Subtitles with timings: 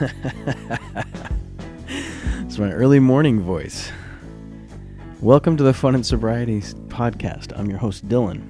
[0.00, 0.16] It's
[2.56, 3.92] my early morning voice.
[5.20, 7.52] Welcome to the Fun and Sobriety podcast.
[7.58, 8.48] I'm your host, Dylan,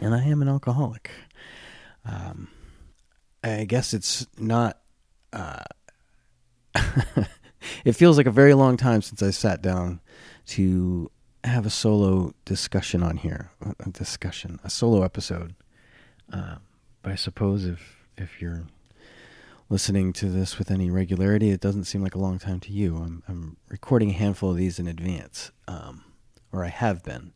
[0.00, 1.12] and I am an alcoholic.
[2.04, 2.48] Um,
[3.44, 4.80] I guess it's not.
[5.32, 5.62] Uh,
[7.84, 10.00] it feels like a very long time since I sat down
[10.46, 11.08] to
[11.44, 13.52] have a solo discussion on here.
[13.78, 15.54] A discussion, a solo episode.
[16.32, 16.56] Uh,
[17.02, 18.64] but I suppose if if you're
[19.70, 22.96] listening to this with any regularity, it doesn't seem like a long time to you.
[22.96, 26.04] I'm, I'm recording a handful of these in advance, um,
[26.52, 27.32] or I have been,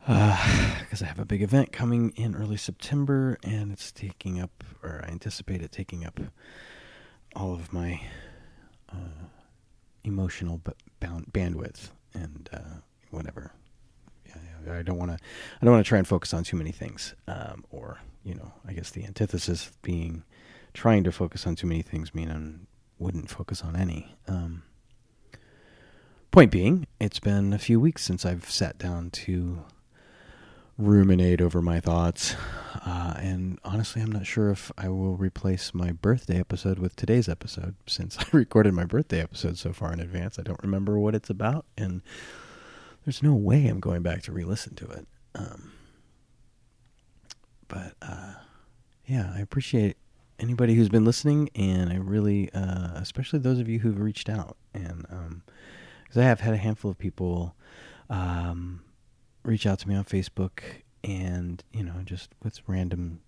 [0.00, 4.64] because uh, I have a big event coming in early September, and it's taking up,
[4.82, 6.20] or I anticipate it taking up
[7.36, 8.00] all of my
[8.90, 9.26] uh,
[10.04, 13.52] emotional b- bound bandwidth and uh, whatever.
[14.70, 15.16] I don't want to.
[15.60, 18.52] I don't want to try and focus on too many things, um, or you know,
[18.66, 20.22] I guess the antithesis being
[20.74, 24.14] trying to focus on too many things mean I wouldn't focus on any.
[24.28, 24.62] Um,
[26.30, 29.64] point being, it's been a few weeks since I've sat down to
[30.78, 32.36] ruminate over my thoughts,
[32.86, 37.28] uh, and honestly, I'm not sure if I will replace my birthday episode with today's
[37.28, 40.38] episode since I recorded my birthday episode so far in advance.
[40.38, 42.02] I don't remember what it's about, and
[43.04, 45.06] there's no way I'm going back to re-listen to it.
[45.34, 45.72] Um,
[47.68, 48.34] but uh,
[49.06, 49.96] yeah, I appreciate
[50.40, 54.56] anybody who's been listening, and I really, uh, especially those of you who've reached out,
[54.74, 57.54] and because um, I have had a handful of people
[58.08, 58.82] um,
[59.44, 60.60] reach out to me on Facebook,
[61.04, 63.20] and you know, just with random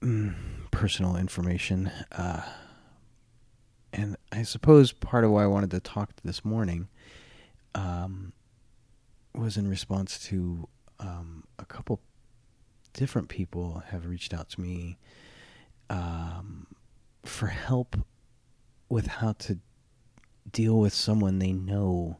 [0.00, 0.34] mm,
[0.70, 1.90] personal information.
[2.12, 2.42] Uh,
[3.92, 6.88] and I suppose part of why I wanted to talk this morning
[7.76, 8.32] um,
[9.34, 12.00] was in response to um, a couple
[12.92, 14.98] different people have reached out to me
[15.90, 16.66] um,
[17.24, 17.96] for help
[18.88, 19.58] with how to
[20.50, 22.18] deal with someone they know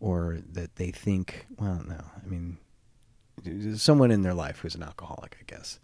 [0.00, 2.58] or that they think, well, no, I mean,
[3.76, 5.78] someone in their life who's an alcoholic, I guess,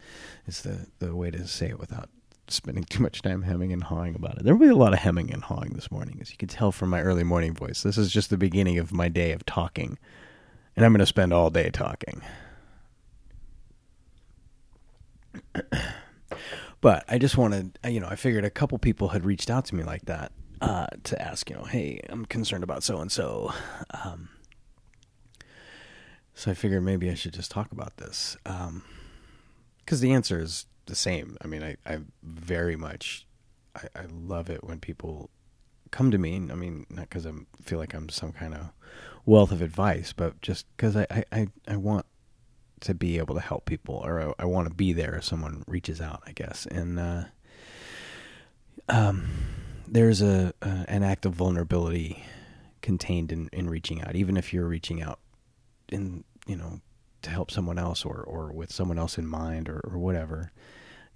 [0.46, 2.08] is the, the way to say it without
[2.48, 4.44] spending too much time hemming and hawing about it.
[4.44, 6.72] There will be a lot of hemming and hawing this morning, as you can tell
[6.72, 7.82] from my early morning voice.
[7.82, 9.98] This is just the beginning of my day of talking,
[10.76, 12.22] and I'm going to spend all day talking.
[16.82, 19.74] But I just wanted, you know, I figured a couple people had reached out to
[19.74, 23.54] me like that uh, to ask, you know, hey, I'm concerned about so and so.
[26.34, 28.36] So I figured maybe I should just talk about this.
[28.42, 28.82] Because um,
[30.00, 31.36] the answer is the same.
[31.40, 33.26] I mean, I, I very much,
[33.76, 35.30] I, I love it when people
[35.92, 36.36] come to me.
[36.36, 37.32] I mean, not because I
[37.62, 38.70] feel like I'm some kind of
[39.24, 42.06] wealth of advice, but just because I, I, I want
[42.82, 45.64] to be able to help people, or I, I want to be there if someone
[45.66, 46.66] reaches out, I guess.
[46.66, 47.24] And uh,
[48.88, 49.28] um,
[49.88, 52.24] there's a, a, an act of vulnerability
[52.80, 55.18] contained in, in reaching out, even if you're reaching out
[55.90, 56.80] in you know
[57.22, 60.52] to help someone else or or with someone else in mind or, or whatever.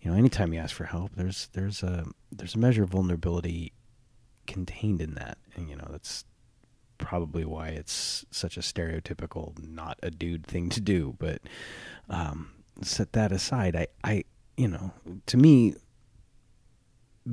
[0.00, 3.72] You know, anytime you ask for help, there's there's a there's a measure of vulnerability
[4.46, 6.24] contained in that, and you know that's
[6.98, 11.40] probably why it's such a stereotypical not a dude thing to do but
[12.08, 12.50] um,
[12.82, 13.74] set that aside.
[13.76, 14.24] I i
[14.56, 14.92] you know
[15.26, 15.74] to me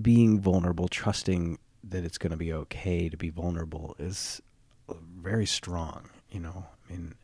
[0.02, 4.41] being vulnerable trusting that it's going to be okay to be vulnerable is
[4.90, 6.66] very strong you know?
[6.88, 7.16] I mean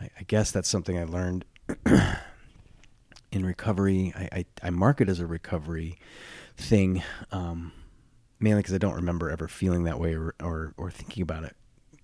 [0.00, 1.44] i, I guess that's something i learned
[3.30, 4.12] in recovery.
[4.16, 5.98] I, I, I mark it as a recovery
[6.56, 7.72] thing um,
[8.40, 11.56] mainly because I don't remember ever feeling that way or, or, or thinking about it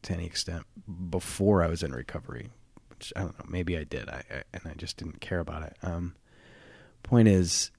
[0.02, 0.64] to any extent
[1.10, 2.50] before I was in recovery.
[2.88, 5.62] Which I don't know, maybe I did, I, I and I just didn't care about
[5.64, 5.76] it.
[5.82, 6.14] Um,
[7.02, 7.70] point is,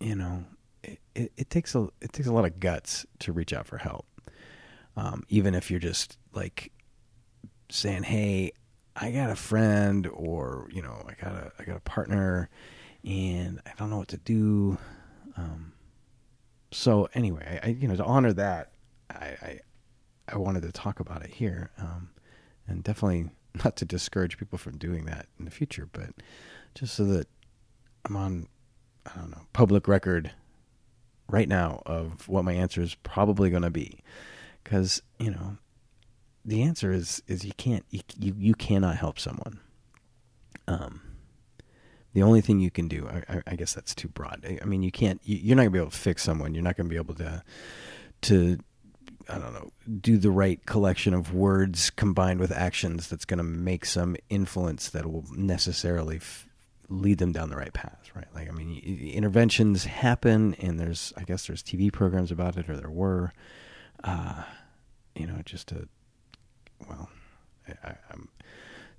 [0.00, 0.44] you know,
[0.82, 3.78] it, it, it, takes a it takes a lot of guts to reach out for
[3.78, 4.06] help,
[4.96, 6.72] um, even if you're just like
[7.70, 8.52] saying, "Hey,
[8.96, 12.48] I got a friend," or you know, "I got a I got a partner,
[13.04, 14.78] and I don't know what to do."
[15.36, 15.71] Um,
[16.72, 18.72] so anyway, I, you know to honor that,
[19.10, 19.60] I, I,
[20.28, 22.10] I wanted to talk about it here, um,
[22.66, 23.30] and definitely
[23.64, 26.10] not to discourage people from doing that in the future, but
[26.74, 27.28] just so that
[28.04, 28.48] I'm on
[29.06, 30.32] I don't know public record
[31.28, 34.00] right now of what my answer is probably going to be,
[34.64, 35.58] because you know
[36.44, 39.60] the answer is is you can't you you, you cannot help someone.
[40.66, 41.00] Um,
[42.14, 44.44] the only thing you can do, I, I, guess that's too broad.
[44.60, 45.20] I, mean, you can't.
[45.24, 46.54] You, are not gonna be able to fix someone.
[46.54, 47.42] You're not gonna be able to
[48.22, 48.58] to
[49.28, 53.84] I don't know do the right collection of words combined with actions that's gonna make
[53.84, 56.46] some influence that will necessarily f-
[56.88, 58.26] lead them down the right path, right?
[58.34, 58.78] Like, I mean,
[59.14, 63.32] interventions happen, and there's, I guess, there's TV programs about it, or there were,
[64.04, 64.42] uh,
[65.14, 65.88] you know, just to,
[66.88, 67.08] well,
[67.82, 68.28] I, I'm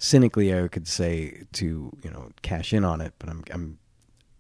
[0.03, 3.79] cynically, I could say to, you know, cash in on it, but I'm, I'm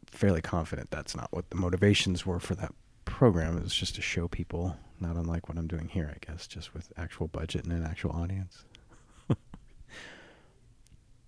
[0.05, 2.73] fairly confident that's not what the motivations were for that
[3.05, 3.57] program.
[3.57, 6.73] It was just to show people, not unlike what I'm doing here, I guess, just
[6.73, 8.65] with actual budget and an actual audience.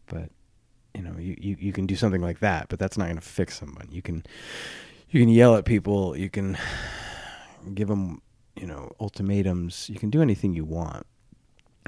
[0.07, 0.29] but
[0.93, 3.21] you know, you, you, you can do something like that, but that's not going to
[3.21, 3.87] fix someone.
[3.89, 4.25] You can
[5.11, 6.57] you can yell at people, you can
[7.73, 8.21] give them,
[8.57, 9.89] you know, ultimatums.
[9.89, 11.05] You can do anything you want.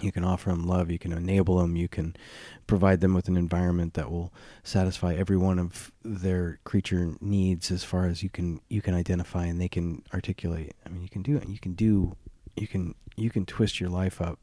[0.01, 0.91] You can offer them love.
[0.91, 1.75] You can enable them.
[1.75, 2.15] You can
[2.67, 4.31] provide them with an environment that will
[4.63, 9.45] satisfy every one of their creature needs as far as you can you can identify
[9.45, 10.75] and they can articulate.
[10.85, 11.47] I mean, you can do it.
[11.49, 12.15] You can do.
[12.55, 14.39] You can you can twist your life up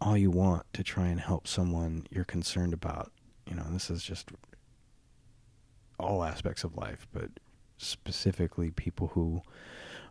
[0.00, 3.12] all you want to try and help someone you're concerned about.
[3.48, 4.30] You know, this is just
[5.98, 7.30] all aspects of life, but
[7.78, 9.42] specifically people who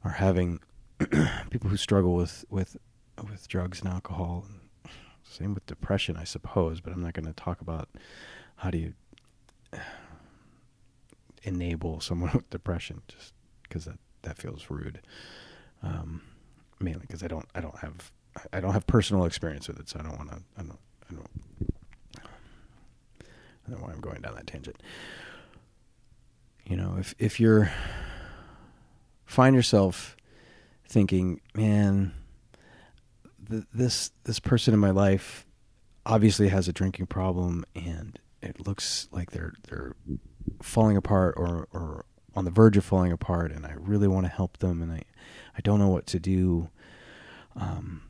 [0.03, 0.59] are having
[1.49, 2.77] people who struggle with with
[3.23, 4.45] with drugs and alcohol.
[5.23, 7.89] Same with depression, I suppose, but I'm not going to talk about
[8.57, 8.93] how do you
[11.43, 13.33] enable someone with depression just
[13.63, 15.01] because that that feels rude.
[15.83, 16.21] Um,
[16.79, 18.11] mainly because I don't I don't have
[18.53, 20.37] I don't have personal experience with it, so I don't want to.
[20.57, 20.79] I don't.
[21.09, 21.29] I don't.
[23.25, 24.81] I don't know why I'm going down that tangent.
[26.65, 27.71] You know, if if you're
[29.25, 30.15] find yourself
[30.87, 32.13] thinking, man,
[33.49, 35.45] th- this this person in my life
[36.05, 39.95] obviously has a drinking problem, and it looks like they're they're
[40.61, 42.05] falling apart or or
[42.35, 45.03] on the verge of falling apart, and I really want to help them, and I
[45.57, 46.69] I don't know what to do.
[47.55, 48.03] Um,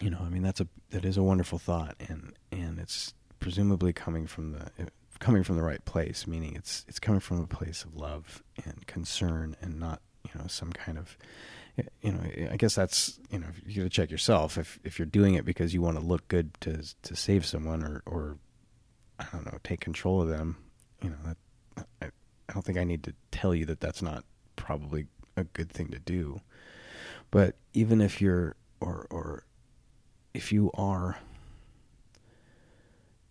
[0.00, 3.92] you know, I mean, that's a that is a wonderful thought, and and it's presumably
[3.92, 4.70] coming from the
[5.18, 8.86] coming from the right place, meaning it's it's coming from a place of love and
[8.86, 11.16] concern, and not you know some kind of
[12.02, 12.20] you know
[12.50, 15.44] I guess that's you know you got to check yourself if if you're doing it
[15.44, 18.38] because you want to look good to to save someone or or
[19.18, 20.56] I don't know take control of them,
[21.02, 22.06] you know that I,
[22.48, 24.24] I don't think I need to tell you that that's not
[24.56, 26.40] probably a good thing to do,
[27.30, 29.44] but even if you're or or
[30.34, 31.18] if you are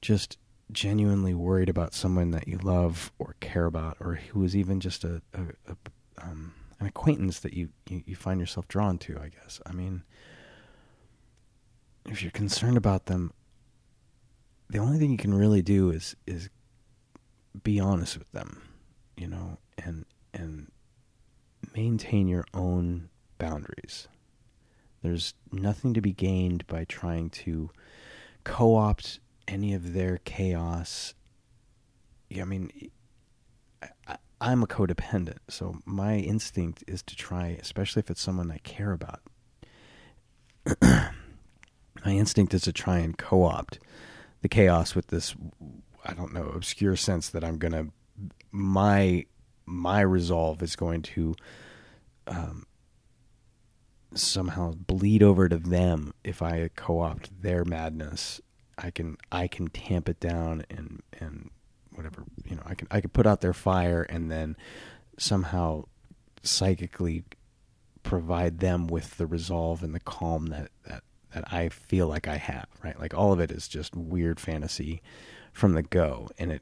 [0.02, 0.38] just
[0.72, 5.04] genuinely worried about someone that you love or care about, or who is even just
[5.04, 5.42] a, a,
[5.72, 5.76] a
[6.22, 9.60] um, an acquaintance that you, you, you find yourself drawn to, I guess.
[9.66, 10.04] I mean,
[12.06, 13.34] if you're concerned about them,
[14.70, 16.50] the only thing you can really do is is
[17.64, 18.62] be honest with them,
[19.16, 20.72] you know, and and
[21.76, 24.08] maintain your own boundaries.
[25.02, 27.70] There's nothing to be gained by trying to
[28.44, 31.14] co opt any of their chaos.
[32.30, 32.72] Yeah, I mean,
[34.08, 38.60] I, I'm a codependent, so my instinct is to try, especially if it's someone I
[38.60, 39.22] care about.
[40.82, 41.12] my
[42.06, 43.80] instinct is to try and co opt
[44.42, 45.36] the chaos with this,
[46.06, 47.88] I don't know, obscure sense that I'm to,
[48.52, 49.26] my,
[49.66, 51.36] my resolve is going to
[52.28, 52.68] um,
[54.14, 58.42] somehow bleed over to them if I co-opt their madness.
[58.78, 61.50] I can I can tamp it down and and
[61.98, 64.56] whatever you know I can I can put out their fire and then
[65.18, 65.86] somehow
[66.44, 67.24] psychically
[68.04, 72.38] provide them with the resolve and the calm that that that I feel like I
[72.38, 75.02] have right like all of it is just weird fantasy
[75.52, 76.62] from the go and it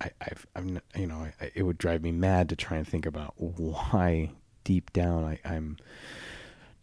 [0.00, 3.06] I I've, I'm you know I, it would drive me mad to try and think
[3.06, 4.32] about why
[4.64, 5.76] deep down I, I'm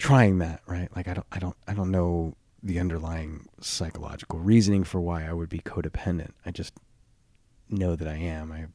[0.01, 0.89] trying that, right?
[0.95, 5.33] Like I don't I don't I don't know the underlying psychological reasoning for why I
[5.33, 6.31] would be codependent.
[6.45, 6.73] I just
[7.71, 8.51] know that I am.
[8.51, 8.71] I have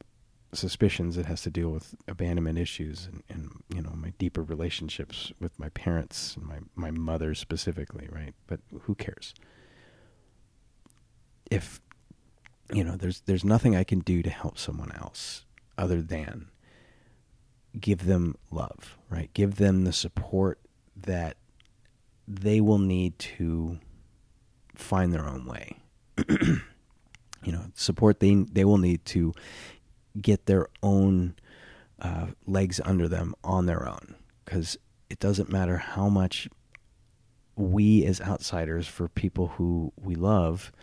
[0.53, 5.31] suspicions it has to deal with abandonment issues and, and you know my deeper relationships
[5.41, 8.33] with my parents and my, my mother specifically, right?
[8.47, 9.33] But who cares?
[11.51, 11.81] If
[12.73, 15.45] you know, there's there's nothing I can do to help someone else
[15.77, 16.49] other than
[17.79, 19.29] give them love, right?
[19.33, 20.59] Give them the support
[20.95, 21.37] that
[22.27, 23.79] they will need to
[24.75, 25.77] find their own way.
[27.47, 29.33] you know, support they they will need to
[30.21, 31.33] get their own
[32.01, 34.15] uh, legs under them on their own.
[34.43, 34.77] Because
[35.09, 36.49] it doesn't matter how much
[37.55, 40.73] we as outsiders for people who we love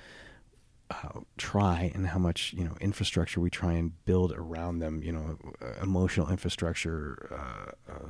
[0.89, 5.13] uh, try and how much you know infrastructure we try and build around them you
[5.13, 5.39] know
[5.83, 8.09] emotional infrastructure uh, uh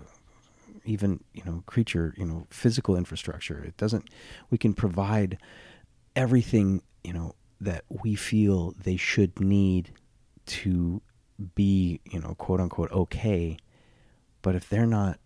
[0.85, 3.65] even you know creature you know physical infrastructure.
[3.65, 4.09] It doesn't
[4.51, 5.39] we can provide
[6.15, 9.93] everything you know that we feel they should need
[10.47, 11.01] to
[11.55, 13.57] be, you know, quote unquote okay,
[14.43, 15.19] but if they're not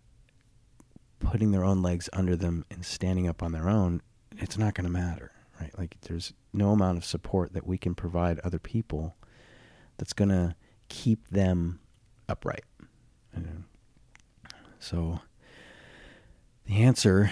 [1.19, 4.01] putting their own legs under them and standing up on their own,
[4.37, 5.77] it's not going to matter, right?
[5.77, 9.15] Like there's no amount of support that we can provide other people
[9.97, 10.55] that's going to
[10.87, 11.79] keep them
[12.27, 12.63] upright.
[14.79, 15.19] So
[16.65, 17.29] the answer,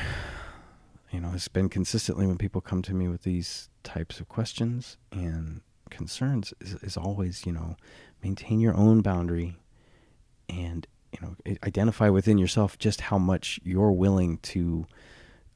[1.12, 4.98] you know, has been consistently when people come to me with these types of questions
[5.12, 7.78] and concerns is, is always, you know,
[8.24, 9.58] maintain your own boundary
[10.50, 11.36] and you know
[11.66, 14.86] identify within yourself just how much you're willing to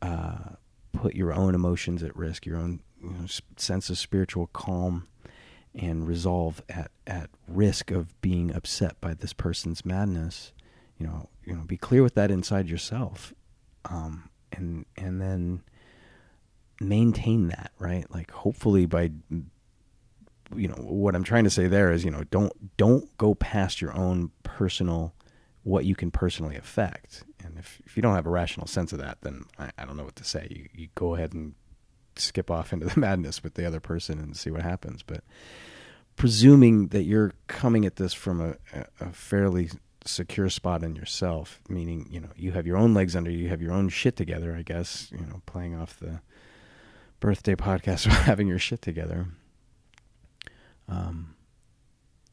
[0.02, 0.56] uh,
[0.94, 3.26] put your own emotions at risk, your own you know,
[3.58, 5.08] sense of spiritual calm
[5.74, 10.54] and resolve at at risk of being upset by this person's madness.
[10.98, 13.34] You know, you know, be clear with that inside yourself,
[13.86, 15.64] um, and and then
[16.80, 18.10] maintain that right.
[18.12, 22.78] Like, hopefully, by you know what I'm trying to say there is you know don't
[22.78, 25.14] don't go past your own personal
[25.64, 27.24] what you can personally affect.
[27.44, 29.96] And if, if you don't have a rational sense of that, then I, I don't
[29.96, 30.48] know what to say.
[30.50, 31.54] You, you go ahead and
[32.16, 35.04] skip off into the madness with the other person and see what happens.
[35.04, 35.24] But
[36.16, 38.56] presuming that you're coming at this from a,
[39.00, 39.70] a fairly
[40.06, 43.50] secure spot in yourself, meaning, you know, you have your own legs under you, you
[43.50, 46.22] have your own shit together, I guess, you know, playing off the
[47.20, 49.28] birthday podcast of having your shit together.
[50.88, 51.36] Um,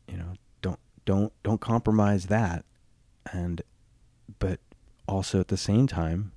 [0.09, 2.65] you know, don't don't don't compromise that.
[3.33, 3.63] And
[4.39, 4.61] but
[5.09, 6.33] also at the same time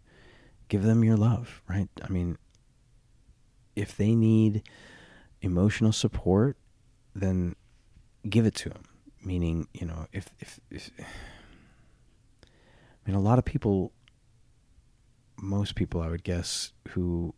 [0.70, 1.90] give them your love right?
[2.02, 2.38] I mean
[3.76, 4.64] if they need
[5.42, 6.58] emotional support
[7.14, 7.56] then
[8.30, 8.84] give it to them
[9.24, 12.46] meaning you know if if, if i
[13.06, 13.92] mean a lot of people
[15.38, 17.34] most people i would guess who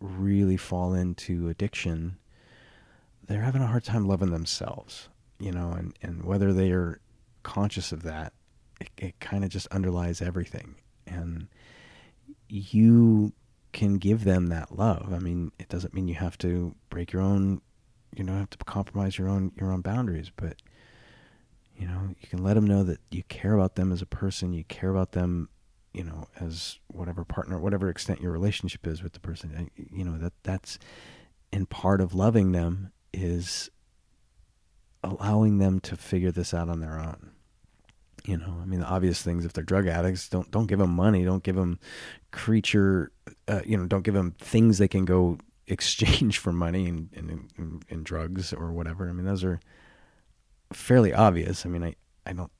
[0.00, 2.16] really fall into addiction
[3.26, 7.00] they're having a hard time loving themselves you know and and whether they are
[7.42, 8.32] conscious of that
[8.80, 10.76] it, it kind of just underlies everything.
[11.06, 11.48] And
[12.48, 13.32] you
[13.72, 15.12] can give them that love.
[15.12, 17.60] I mean, it doesn't mean you have to break your own,
[18.14, 20.56] you know, have to compromise your own your own boundaries, but
[21.76, 24.52] you know, you can let them know that you care about them as a person,
[24.52, 25.48] you care about them,
[25.92, 29.70] you know, as whatever partner, whatever extent your relationship is with the person.
[29.76, 30.78] You know, that that's
[31.52, 33.70] and part of loving them is
[35.02, 37.32] allowing them to figure this out on their own
[38.26, 39.44] you know, I mean, the obvious things.
[39.44, 41.24] If they're drug addicts, don't don't give them money.
[41.24, 41.78] Don't give them
[42.32, 43.12] creature.
[43.46, 47.84] Uh, you know, don't give them things they can go exchange for money and and,
[47.88, 49.08] and drugs or whatever.
[49.08, 49.60] I mean, those are
[50.76, 51.66] fairly obvious.
[51.66, 52.52] I mean, I I don't.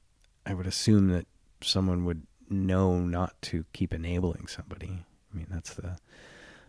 [0.44, 1.26] I would assume that
[1.60, 5.04] someone would know not to keep enabling somebody.
[5.32, 5.98] I mean, that's the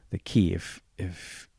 [0.10, 0.54] the key.
[0.54, 1.50] If if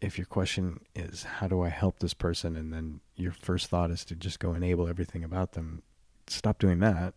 [0.00, 3.90] if your question is how do I help this person, and then your first thought
[3.90, 5.82] is to just go enable everything about them,
[6.26, 7.14] stop doing that.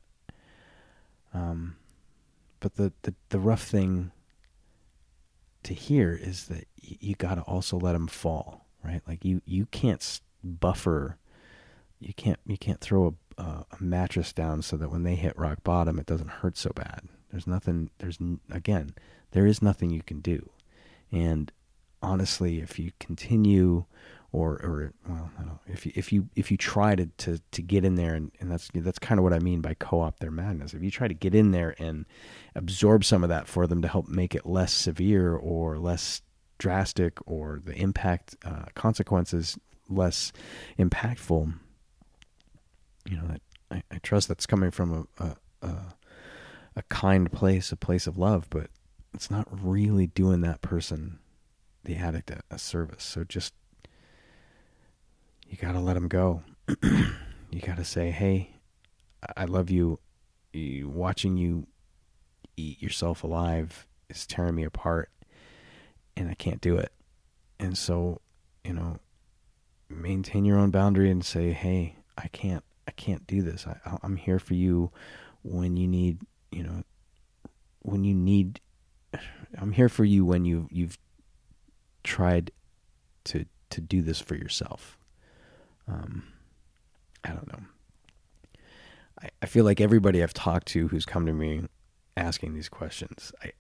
[1.33, 1.75] Um,
[2.59, 4.11] but the, the, the rough thing
[5.63, 9.01] to hear is that you got to also let them fall, right?
[9.07, 11.17] Like you, you can't buffer,
[11.99, 15.63] you can't, you can't throw a, a mattress down so that when they hit rock
[15.63, 17.01] bottom, it doesn't hurt so bad.
[17.31, 18.17] There's nothing, there's,
[18.51, 18.93] again,
[19.31, 20.49] there is nothing you can do.
[21.11, 21.51] And
[22.01, 23.85] honestly, if you continue
[24.31, 25.31] or or well,
[25.67, 28.51] if you if you if you try to to, to get in there and, and
[28.51, 30.73] that's that's kind of what I mean by co-op their madness.
[30.73, 32.05] If you try to get in there and
[32.55, 36.21] absorb some of that for them to help make it less severe or less
[36.59, 39.57] drastic or the impact uh, consequences
[39.89, 40.31] less
[40.77, 41.53] impactful,
[43.09, 45.75] you know, that I, I trust that's coming from a, a,
[46.75, 48.69] a kind place, a place of love, but
[49.13, 51.19] it's not really doing that person,
[51.83, 53.03] the addict, a, a service.
[53.03, 53.53] So just
[55.47, 56.43] you got to let them go.
[56.83, 58.51] you got to say, "Hey,
[59.35, 59.99] I love you.
[60.53, 61.67] Watching you
[62.57, 65.09] eat yourself alive is tearing me apart,
[66.15, 66.91] and I can't do it."
[67.59, 68.21] And so,
[68.63, 68.99] you know,
[69.89, 72.63] maintain your own boundary and say, "Hey, I can't.
[72.89, 73.67] I can't do this.
[73.67, 74.91] I, I'm here for you
[75.43, 76.21] when you need.
[76.51, 76.83] You know,
[77.83, 78.59] when you need.
[79.59, 80.97] I'm here for you when you you've
[82.03, 82.49] tried
[83.25, 84.97] to to do this for yourself."
[85.87, 86.23] Um,
[87.23, 87.59] I don't know.
[89.21, 91.65] I, I feel like everybody I've talked to who's come to me
[92.17, 93.51] asking these questions, I,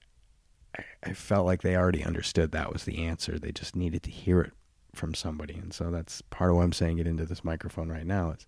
[0.75, 3.37] I, I felt like they already understood that was the answer.
[3.37, 4.53] They just needed to hear it
[4.95, 8.07] from somebody, and so that's part of why I'm saying it into this microphone right
[8.07, 8.31] now.
[8.31, 8.47] Is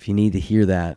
[0.00, 0.96] if you need to hear that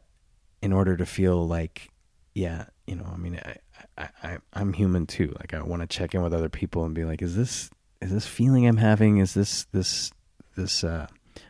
[0.62, 1.90] in order to feel like,
[2.34, 3.58] yeah, you know, I mean, I,
[3.98, 5.36] I, I I'm human too.
[5.38, 7.70] Like I want to check in with other people and be like, is this
[8.02, 9.18] is this feeling I'm having?
[9.18, 10.14] Is this this
[10.56, 11.08] this uh,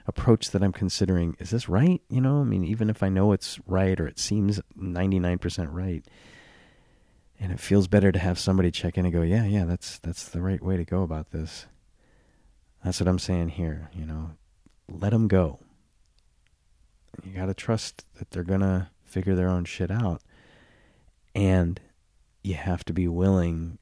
[0.07, 2.01] approach that I'm considering, is this right?
[2.09, 6.03] You know, I mean, even if I know it's right or it seems 99% right,
[7.39, 10.27] and it feels better to have somebody check in and go, yeah, yeah, that's that's
[10.27, 11.67] the right way to go about this.
[12.83, 13.91] That's what I'm saying here.
[13.93, 14.31] You know,
[14.89, 15.59] let them go.
[17.21, 20.21] You got to trust that they're gonna figure their own shit out,
[21.35, 21.79] and
[22.43, 23.77] you have to be willing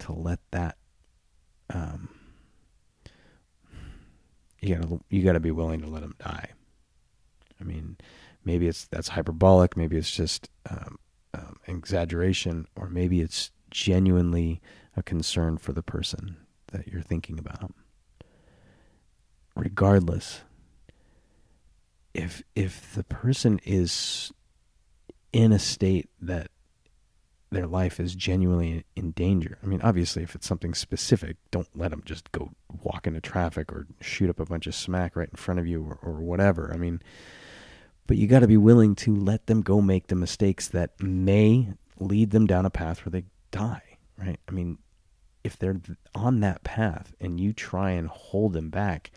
[0.00, 0.76] to let that.
[1.70, 2.08] Um,
[4.60, 6.50] you gotta you gotta be willing to let them die.
[7.60, 7.96] I mean,
[8.44, 9.76] maybe it's that's hyperbolic.
[9.76, 10.98] Maybe it's just um,
[11.32, 14.60] um, exaggeration, or maybe it's genuinely
[14.96, 16.36] a concern for the person
[16.68, 17.72] that you're thinking about.
[19.56, 20.42] Regardless,
[22.14, 24.32] if if the person is
[25.32, 26.48] in a state that
[27.50, 29.58] their life is genuinely in danger.
[29.62, 32.50] I mean, obviously, if it's something specific, don't let them just go
[32.82, 35.82] walk into traffic or shoot up a bunch of smack right in front of you
[35.82, 36.70] or, or whatever.
[36.72, 37.00] I mean,
[38.06, 41.74] but you got to be willing to let them go make the mistakes that may
[41.98, 44.38] lead them down a path where they die, right?
[44.48, 44.78] I mean,
[45.44, 45.80] if they're
[46.14, 49.10] on that path and you try and hold them back,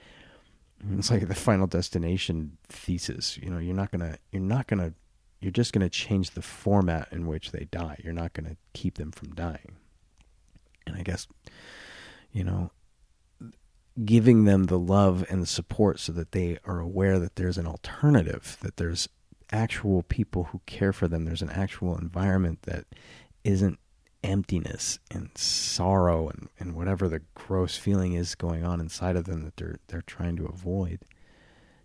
[0.97, 3.37] it's like the final destination thesis.
[3.37, 4.93] You know, you're not gonna, you're not gonna,
[5.39, 7.99] you're just gonna change the format in which they die.
[8.03, 9.75] You're not gonna keep them from dying.
[10.85, 11.27] And I guess,
[12.31, 12.71] you know,
[14.05, 17.67] giving them the love and the support so that they are aware that there's an
[17.67, 19.09] alternative, that there's
[19.51, 22.85] actual people who care for them, there's an actual environment that
[23.43, 23.79] isn't
[24.23, 29.43] emptiness and sorrow and, and whatever the gross feeling is going on inside of them
[29.43, 30.99] that they're they're trying to avoid.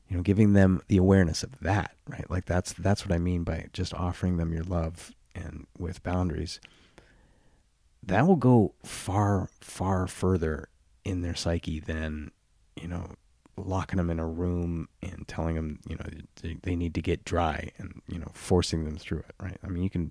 [0.09, 2.29] You know, giving them the awareness of that, right?
[2.31, 6.61] Like that's that's what I mean by just offering them your love and with boundaries.
[8.03, 10.69] That will go far, far further
[11.05, 12.31] in their psyche than
[12.81, 13.13] you know
[13.57, 16.07] locking them in a room and telling them you know
[16.43, 19.69] they, they need to get dry and you know forcing them through it right i
[19.69, 20.11] mean you can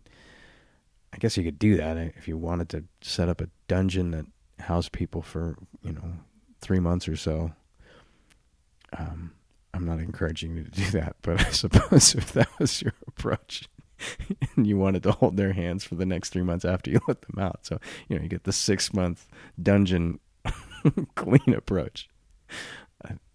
[1.14, 4.26] i guess you could do that if you wanted to set up a dungeon that
[4.60, 6.14] housed people for you know
[6.60, 7.52] three months or so
[8.98, 9.32] um,
[9.74, 13.68] i'm not encouraging you to do that but i suppose if that was your approach
[14.56, 17.22] and you wanted to hold their hands for the next three months after you let
[17.22, 19.28] them out so you know you get the six month
[19.62, 20.20] dungeon
[21.16, 22.10] clean approach.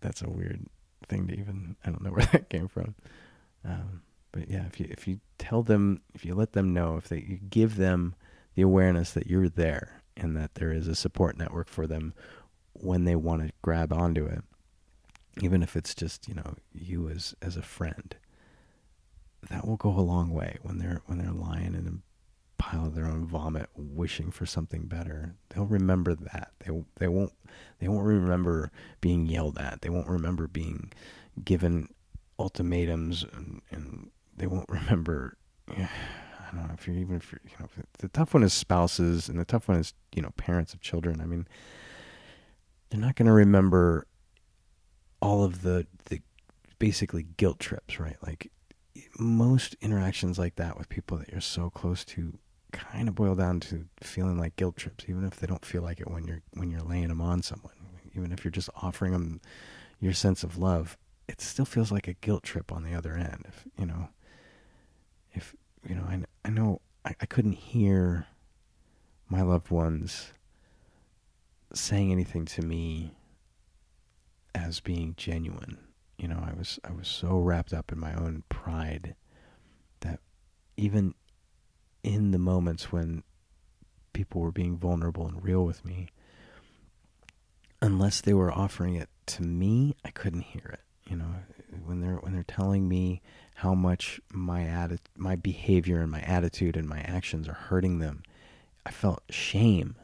[0.01, 0.67] that's a weird
[1.09, 1.77] thing to even.
[1.85, 2.95] I don't know where that came from.
[3.65, 4.03] Um,
[4.37, 7.25] but yeah, if you if you tell them, if you let them know, if they
[7.27, 8.15] you give them
[8.55, 12.13] the awareness that you're there and that there is a support network for them
[12.75, 14.43] when they want to grab onto it,
[15.41, 18.17] even if it's just you know you as as a friend,
[19.49, 22.95] that will go a long way when they're when they're lying in a pile of
[22.95, 25.35] their own vomit, wishing for something better.
[25.49, 26.51] They'll remember that.
[26.59, 27.33] They they won't
[27.79, 28.71] they won't remember
[29.01, 29.81] being yelled at.
[29.81, 30.93] They won't remember being
[31.43, 31.89] given
[32.39, 35.37] ultimatums, and, and they won't remember.
[35.69, 35.89] I
[36.53, 37.69] don't know if you're even if you're, you know
[37.99, 41.21] the tough one is spouses, and the tough one is you know parents of children.
[41.21, 41.47] I mean,
[42.91, 44.07] they're not going to remember
[45.21, 46.21] all of the the
[46.79, 48.17] basically guilt trips, right?
[48.25, 48.51] Like
[49.19, 52.39] most interactions like that with people that you're so close to
[52.73, 56.01] kind of boil down to feeling like guilt trips, even if they don't feel like
[56.01, 57.73] it when you're when you're laying them on someone.
[58.15, 59.41] Even if you're just offering them
[60.01, 60.97] your sense of love,
[61.29, 63.45] it still feels like a guilt trip on the other end.
[63.49, 64.09] If you know,
[65.37, 65.55] if
[65.89, 68.27] you know, I I know I, I couldn't hear
[69.29, 70.33] my loved ones
[71.73, 73.13] saying anything to me
[74.55, 75.79] as being genuine.
[76.19, 79.15] You know, I was I was so wrapped up in my own pride
[80.01, 80.21] that
[80.77, 81.15] even
[82.03, 83.23] in the moments when
[84.13, 86.09] people were being vulnerable and real with me,
[87.83, 91.11] unless they were offering it to me, I couldn't hear it.
[91.11, 91.35] You know,
[91.85, 93.21] when they're when they're telling me
[93.57, 98.23] how much my atti- my behavior and my attitude and my actions are hurting them,
[98.85, 99.97] I felt shame,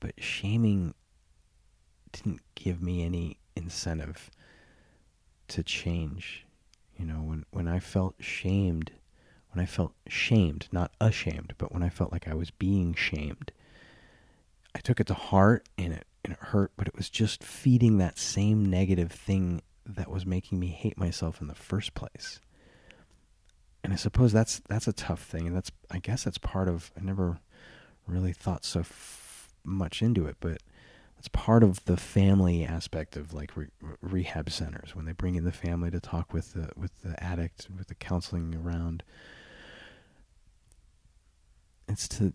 [0.00, 0.94] but shaming
[2.12, 4.30] didn't give me any incentive
[5.48, 6.46] to change.
[6.98, 8.92] You know, when when I felt shamed
[9.52, 13.52] when I felt shamed, not ashamed, but when I felt like I was being shamed,
[14.74, 17.98] I took it to heart and it and it hurt, but it was just feeding
[17.98, 22.40] that same negative thing that was making me hate myself in the first place.
[23.84, 26.90] And I suppose that's that's a tough thing, and that's I guess that's part of.
[26.98, 27.38] I never
[28.06, 30.58] really thought so f- much into it, but
[31.18, 33.68] it's part of the family aspect of like re-
[34.00, 37.68] rehab centers when they bring in the family to talk with the with the addict,
[37.76, 39.04] with the counseling around
[41.88, 42.32] it's to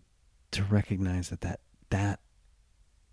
[0.50, 2.20] to recognize that that that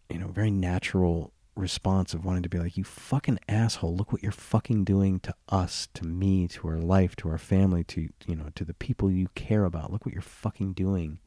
[0.10, 4.24] you know very natural response of wanting to be like, you fucking asshole, look what
[4.24, 8.36] you're fucking doing to us, to me, to our life, to our family, to, you
[8.36, 9.92] know, to the people you care about.
[9.92, 11.20] Look what you're fucking doing.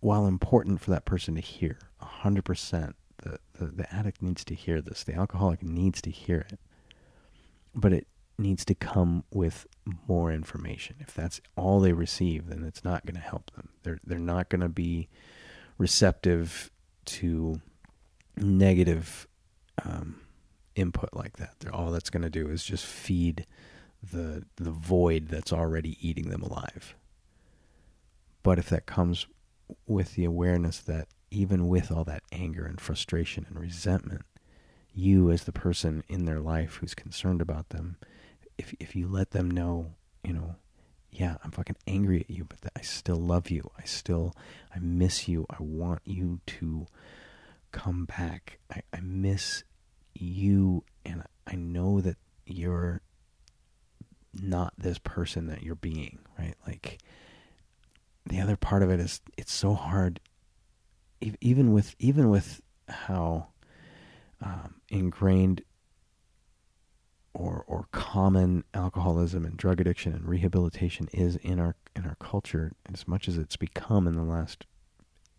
[0.00, 4.80] While important for that person to hear, 100%, the, the, the addict needs to hear
[4.80, 5.04] this.
[5.04, 6.58] The alcoholic needs to hear it.
[7.74, 8.06] But it
[8.38, 9.66] needs to come with
[10.08, 10.96] more information.
[11.00, 13.70] If that's all they receive, then it's not going to help them.
[13.82, 15.08] They're, they're not going to be
[15.78, 16.70] receptive
[17.06, 17.60] to
[18.36, 19.26] negative
[19.84, 20.20] um,
[20.74, 21.54] input like that.
[21.60, 23.46] They're, all that's going to do is just feed
[24.02, 26.94] the the void that's already eating them alive.
[28.42, 29.26] But if that comes
[29.86, 34.22] with the awareness that even with all that anger and frustration and resentment,
[34.92, 37.96] you as the person in their life who's concerned about them,
[38.58, 40.56] if if you let them know, you know,
[41.14, 43.70] yeah, I'm fucking angry at you, but I still love you.
[43.78, 44.34] I still,
[44.74, 45.46] I miss you.
[45.48, 46.86] I want you to
[47.70, 48.58] come back.
[48.70, 49.62] I, I miss
[50.12, 53.00] you, and I know that you're
[54.32, 56.56] not this person that you're being, right?
[56.66, 56.98] Like,
[58.26, 60.18] the other part of it is it's so hard,
[61.40, 63.48] even with even with how
[64.42, 65.62] um, ingrained
[67.34, 72.72] or or common alcoholism and drug addiction and rehabilitation is in our in our culture
[72.92, 74.66] as much as it's become in the last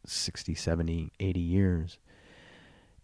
[0.06, 1.98] 60 70 80 years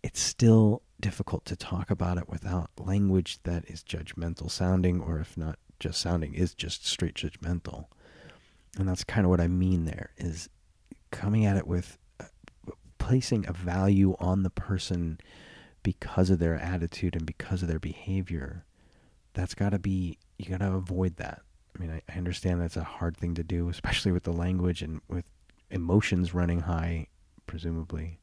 [0.04, 5.38] it's still difficult to talk about it without language that is judgmental sounding or if
[5.38, 7.86] not just sounding is just straight judgmental.
[8.78, 10.48] And that's kind of what i mean there is
[11.12, 12.26] coming at it with uh,
[13.00, 15.20] placing a value on the person
[15.84, 18.64] because of their attitude and because of their behavior
[19.34, 21.42] that's got to be you got to avoid that.
[21.76, 24.82] I mean, I, I, understand that's a hard thing to do, especially with the language
[24.82, 25.26] and with
[25.70, 27.08] emotions running high,
[27.48, 28.20] presumably.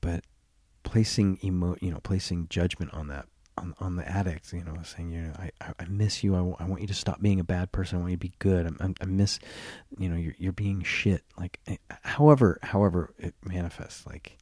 [0.00, 0.24] But
[0.82, 3.26] placing emo, you know, placing judgment on that
[3.58, 6.34] on on the addict, you know, saying, you know, I I miss you.
[6.34, 7.98] I, I want you to stop being a bad person.
[7.98, 8.66] I want you to be good.
[8.66, 9.38] I, I, I miss,
[9.98, 11.22] you know, you're you're being shit.
[11.38, 14.38] Like, eh, however however it manifests, like.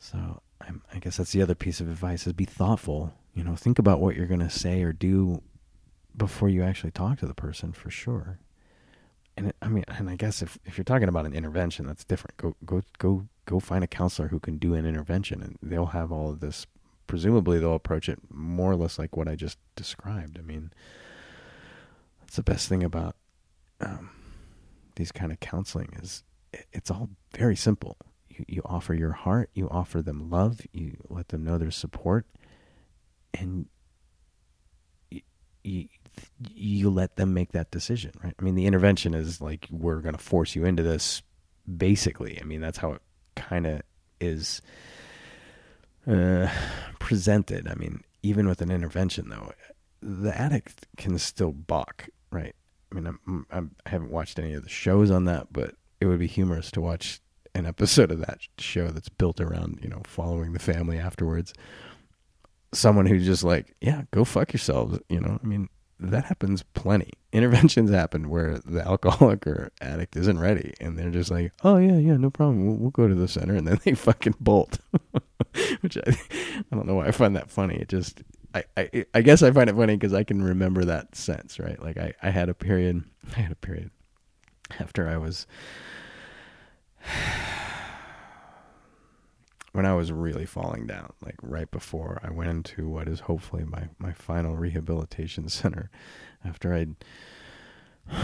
[0.00, 3.14] So I'm, I guess that's the other piece of advice is be thoughtful.
[3.34, 5.42] You know, think about what you're going to say or do
[6.16, 8.40] before you actually talk to the person for sure.
[9.36, 12.04] And it, I mean, and I guess if, if you're talking about an intervention, that's
[12.04, 12.36] different.
[12.36, 16.10] Go go go go find a counselor who can do an intervention, and they'll have
[16.10, 16.66] all of this.
[17.06, 20.38] Presumably, they'll approach it more or less like what I just described.
[20.38, 20.72] I mean,
[22.20, 23.14] that's the best thing about
[23.80, 24.10] um,
[24.96, 27.96] these kind of counseling is it, it's all very simple
[28.38, 32.26] you, you offer your heart, you offer them love, you let them know their support,
[33.34, 33.66] and
[35.10, 35.20] you,
[35.64, 35.88] you,
[36.54, 38.34] you let them make that decision, right?
[38.38, 41.22] I mean, the intervention is like, we're going to force you into this,
[41.76, 42.38] basically.
[42.40, 43.02] I mean, that's how it
[43.36, 43.82] kind of
[44.20, 44.62] is
[46.06, 46.48] uh,
[46.98, 47.68] presented.
[47.68, 49.52] I mean, even with an intervention, though,
[50.00, 52.54] the addict can still balk, right?
[52.90, 55.74] I mean, I'm, I'm, I have not watched any of the shows on that, but
[56.00, 57.20] it would be humorous to watch
[57.58, 61.52] an episode of that show that's built around you know following the family afterwards.
[62.72, 65.38] Someone who's just like yeah go fuck yourselves you know?
[65.42, 65.68] I mean
[66.00, 67.10] that happens plenty.
[67.32, 71.98] Interventions happen where the alcoholic or addict isn't ready and they're just like oh yeah
[71.98, 72.66] yeah no problem.
[72.66, 74.78] We'll, we'll go to the center and then they fucking bolt.
[75.80, 77.76] Which I, I don't know why i find that funny.
[77.76, 78.22] It just
[78.54, 81.80] I, I, I guess I find it funny because I can remember that sense, right?
[81.82, 83.04] Like I, I had a period,
[83.36, 83.90] I had a period
[84.78, 85.46] after I was
[89.72, 93.64] when I was really falling down, like right before I went into what is hopefully
[93.64, 95.90] my, my final rehabilitation center,
[96.44, 96.96] after I'd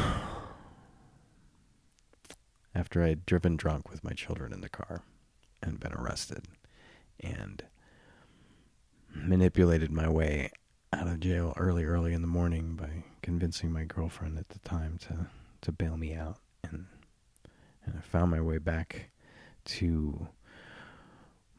[2.75, 5.03] after I'd driven drunk with my children in the car
[5.63, 6.47] and been arrested
[7.21, 7.63] and
[9.15, 10.51] manipulated my way
[10.93, 14.99] out of jail early, early in the morning by convincing my girlfriend at the time
[14.99, 15.27] to,
[15.61, 16.39] to bail me out
[17.97, 19.11] I found my way back
[19.67, 20.29] to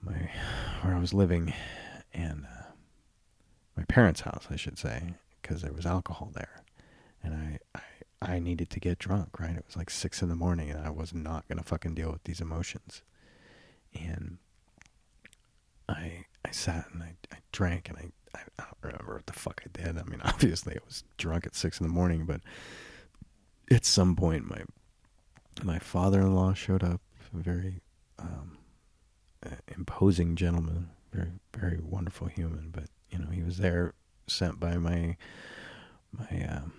[0.02, 0.30] my
[0.82, 1.54] where I was living
[2.14, 2.66] and uh,
[3.76, 6.64] my parents' house, I should say, because there was alcohol there,
[7.24, 7.82] and I, I
[8.22, 9.40] I needed to get drunk.
[9.40, 12.12] Right, it was like six in the morning, and I was not gonna fucking deal
[12.12, 13.02] with these emotions,
[13.94, 14.38] and
[15.90, 19.34] I I sat and I, I drank and I, I I don't remember what the
[19.34, 19.98] fuck I did.
[19.98, 22.42] I mean, obviously I was drunk at six in the morning, but
[23.72, 24.62] at some point my
[25.64, 27.02] my father-in-law showed up,
[27.34, 27.82] a very
[28.20, 28.58] um,
[29.68, 32.70] imposing gentleman, very very wonderful human.
[32.72, 33.94] But you know, he was there,
[34.28, 35.18] sent by my
[36.12, 36.74] my um,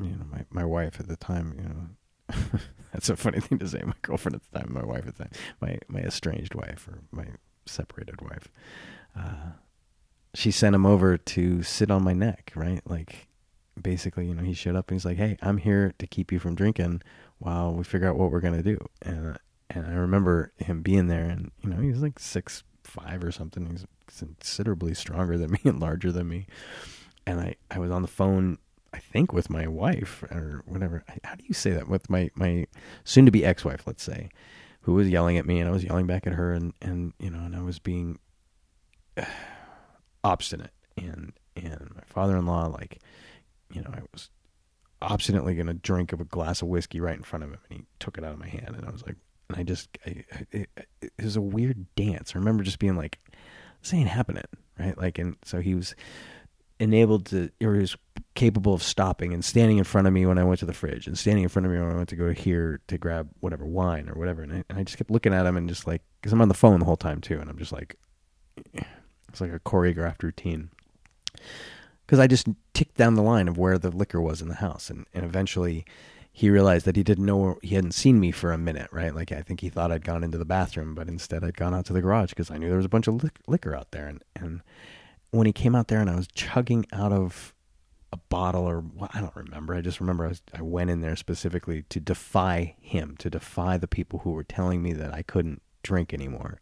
[0.00, 1.54] you know my my wife at the time.
[1.56, 2.60] You know,
[2.92, 3.82] That's a funny thing to say.
[3.84, 7.00] My girlfriend at the time, my wife at the time, my my estranged wife or
[7.10, 7.26] my
[7.66, 8.48] separated wife.
[9.16, 9.52] Uh,
[10.34, 12.80] she sent him over to sit on my neck, right?
[12.84, 13.28] Like,
[13.80, 16.38] basically, you know, he showed up and he's like, "Hey, I'm here to keep you
[16.38, 17.02] from drinking
[17.38, 19.38] while we figure out what we're gonna do." And
[19.70, 23.32] and I remember him being there, and you know, he was like six five or
[23.32, 23.66] something.
[23.66, 26.46] He's considerably stronger than me and larger than me.
[27.26, 28.58] And I I was on the phone
[28.94, 31.02] I think with my wife or whatever.
[31.24, 31.88] How do you say that?
[31.88, 32.66] With my my
[33.02, 34.28] soon to be ex wife, let's say,
[34.82, 37.30] who was yelling at me and I was yelling back at her and and you
[37.30, 38.18] know and I was being
[39.16, 39.24] uh,
[40.24, 43.00] obstinate and and my father in law like
[43.74, 44.30] you know I was
[45.02, 47.78] obstinately going to drink of a glass of whiskey right in front of him and
[47.78, 49.16] he took it out of my hand and I was like
[49.48, 50.68] and I just I, it,
[51.02, 52.32] it was a weird dance.
[52.34, 53.18] I remember just being like
[53.82, 54.44] this ain't happening
[54.78, 55.94] right like and so he was
[56.80, 57.96] enabled to or he was
[58.34, 61.06] capable of stopping and standing in front of me when I went to the fridge
[61.06, 63.64] and standing in front of me when I went to go here to grab whatever
[63.64, 64.42] wine or whatever.
[64.42, 66.48] And I, and I just kept looking at him and just like, because I'm on
[66.48, 67.38] the phone the whole time too.
[67.38, 67.96] And I'm just like,
[68.72, 70.70] it's like a choreographed routine.
[72.06, 74.90] Because I just ticked down the line of where the liquor was in the house.
[74.90, 75.84] And, and eventually
[76.32, 79.14] he realized that he didn't know, he hadn't seen me for a minute, right?
[79.14, 81.86] Like I think he thought I'd gone into the bathroom, but instead I'd gone out
[81.86, 84.08] to the garage because I knew there was a bunch of liquor out there.
[84.08, 84.60] And, and
[85.30, 87.54] when he came out there and I was chugging out of
[88.12, 89.74] a bottle or well, I don't remember.
[89.76, 93.76] I just remember I, was, I went in there specifically to defy him, to defy
[93.76, 96.60] the people who were telling me that I couldn't drink anymore.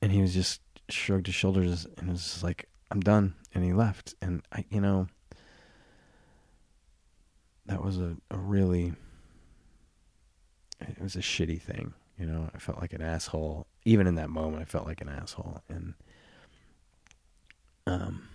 [0.00, 4.14] And he was just shrugged his shoulders and was like, "I'm done," and he left.
[4.20, 5.06] And I, you know,
[7.66, 8.92] that was a, a really,
[10.80, 11.94] it was a shitty thing.
[12.18, 13.66] You know, I felt like an asshole.
[13.84, 15.94] Even in that moment, I felt like an asshole, and
[17.86, 18.28] um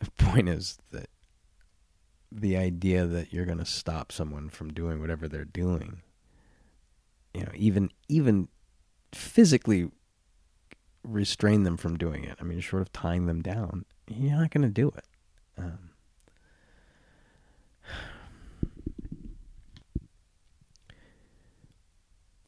[0.00, 1.08] the point is that
[2.32, 6.02] the idea that you're going to stop someone from doing whatever they're doing,
[7.34, 8.48] you know, even even
[9.12, 9.90] physically
[11.02, 12.38] restrain them from doing it.
[12.40, 15.04] I mean, short of tying them down, you're not going to do it.
[15.58, 15.90] Um,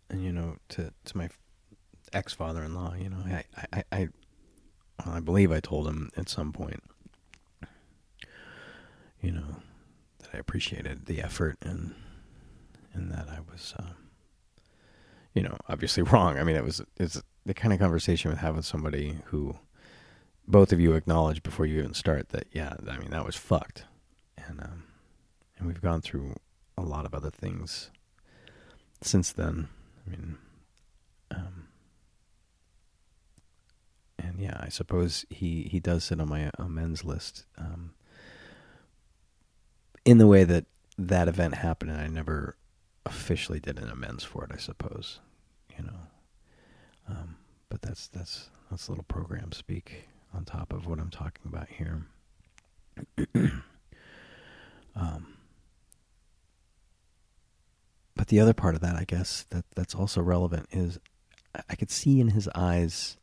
[0.08, 1.28] and you know, to to my
[2.12, 4.08] ex father in law, you know, I I I,
[5.04, 6.82] I believe I told him at some point
[9.22, 9.56] you know,
[10.18, 11.94] that I appreciated the effort and
[12.92, 13.94] and that I was, um,
[15.34, 16.38] you know, obviously wrong.
[16.38, 19.56] I mean, it was it's the kind of conversation with having somebody who
[20.46, 23.84] both of you acknowledge before you even start that yeah, I mean that was fucked,
[24.36, 24.84] and um,
[25.58, 26.36] and we've gone through
[26.76, 27.90] a lot of other things
[29.00, 29.68] since then.
[30.06, 30.38] I mean,
[31.30, 31.68] um,
[34.18, 37.44] and yeah, I suppose he he does sit on my amends list.
[37.56, 37.94] Um,
[40.04, 40.66] in the way that
[40.98, 42.56] that event happened, and I never
[43.06, 44.50] officially did an amends for it.
[44.52, 45.20] I suppose,
[45.76, 45.98] you know.
[47.08, 47.36] Um,
[47.68, 51.68] but that's that's that's a little program speak on top of what I'm talking about
[51.68, 52.06] here.
[54.96, 55.36] um,
[58.14, 60.98] but the other part of that, I guess, that that's also relevant is
[61.68, 63.16] I could see in his eyes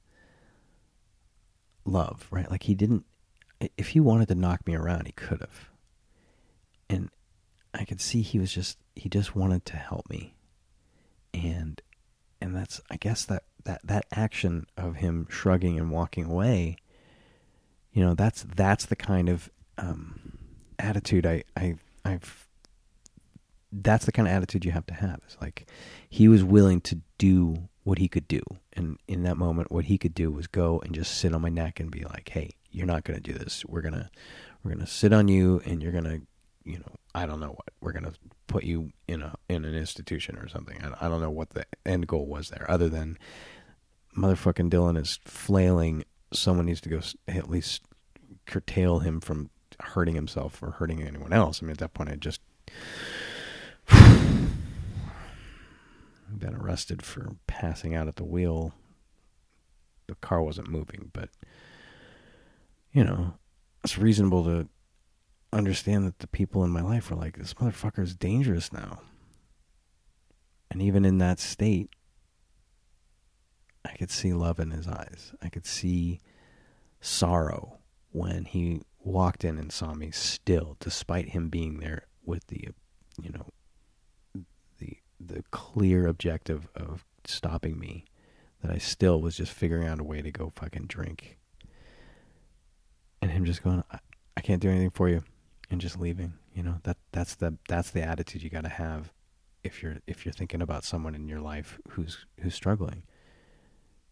[1.86, 2.50] love, right?
[2.50, 3.06] Like he didn't.
[3.78, 5.70] If he wanted to knock me around, he could have
[6.90, 7.10] and
[7.74, 10.36] I could see he was just he just wanted to help me,
[11.34, 11.82] and
[12.42, 16.78] and that's I guess that that that action of him shrugging and walking away,
[17.94, 20.38] you know, that's that's the kind of um,
[20.78, 22.48] attitude I I I've
[23.72, 25.22] that's the kind of attitude you have to have.
[25.26, 25.70] It's like
[26.10, 28.42] he was willing to do what he could do,
[28.74, 31.50] and in that moment, what he could do was go and just sit on my
[31.50, 33.64] neck and be like, "Hey, you're not going to do this.
[33.66, 34.10] We're gonna
[34.64, 36.20] we're gonna sit on you, and you're gonna
[36.64, 38.14] you know, I don't know what we're gonna
[38.50, 40.84] put you in a in an institution or something.
[40.84, 43.18] I, I don't know what the end goal was there, other than
[44.18, 46.04] motherfucking Dylan is flailing.
[46.34, 47.84] Someone needs to go at least
[48.46, 51.62] curtail him from hurting himself or hurting anyone else.
[51.62, 52.42] I mean, at that point, I just
[53.90, 54.52] been
[56.56, 58.74] arrested for passing out at the wheel.
[60.08, 61.30] The car wasn't moving, but
[62.92, 63.36] you know,
[63.84, 64.68] it's reasonable to
[65.52, 69.02] understand that the people in my life were like, this motherfucker is dangerous now.
[70.70, 71.90] And even in that state,
[73.84, 75.34] I could see love in his eyes.
[75.42, 76.20] I could see
[77.02, 77.80] sorrow
[78.12, 82.68] when he walked in and saw me still, despite him being there with the,
[83.22, 83.48] you know,
[84.78, 88.06] the the clear objective of stopping me.
[88.62, 91.38] That I still was just figuring out a way to go fucking drink.
[93.22, 94.00] And him just going, I,
[94.36, 95.24] I can't do anything for you
[95.70, 96.34] and just leaving.
[96.54, 99.12] You know that that's the that's the attitude you got to have
[99.64, 103.04] if you're if you're thinking about someone in your life who's who's struggling.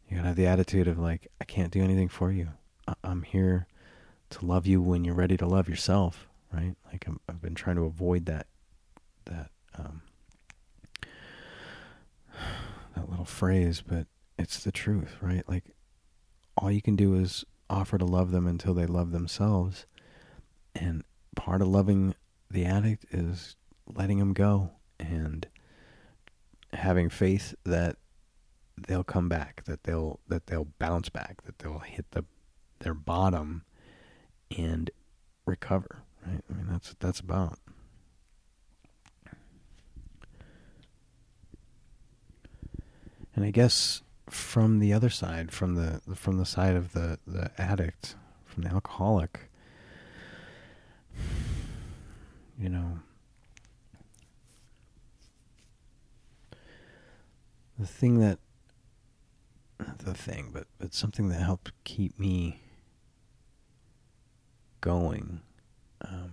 [0.09, 2.49] You gotta have the attitude of like, I can't do anything for you.
[2.87, 3.67] I- I'm here
[4.29, 6.75] to love you when you're ready to love yourself, right?
[6.91, 8.47] Like i have been trying to avoid that
[9.25, 10.01] that um,
[12.95, 15.47] that little phrase, but it's the truth, right?
[15.47, 15.75] Like
[16.57, 19.85] all you can do is offer to love them until they love themselves,
[20.73, 21.03] and
[21.47, 22.13] part of loving
[22.51, 23.55] the addict is
[23.95, 25.47] letting them go and
[26.73, 27.95] having faith that
[28.77, 32.25] they'll come back, that they'll that they'll bounce back, that they'll hit the
[32.79, 33.63] their bottom
[34.57, 34.91] and
[35.45, 36.03] recover.
[36.25, 36.43] Right?
[36.51, 37.59] I mean, that's what that's about.
[43.33, 47.51] And I guess from the other side, from the from the side of the the
[47.57, 49.49] addict, from the alcoholic,
[52.59, 52.99] you know,
[57.77, 58.39] the thing that
[59.79, 62.61] not the thing, but but something that helped keep me
[64.81, 65.41] going.
[66.01, 66.31] Um,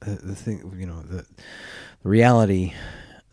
[0.00, 1.24] the, the thing, you know, the
[2.02, 2.74] the reality,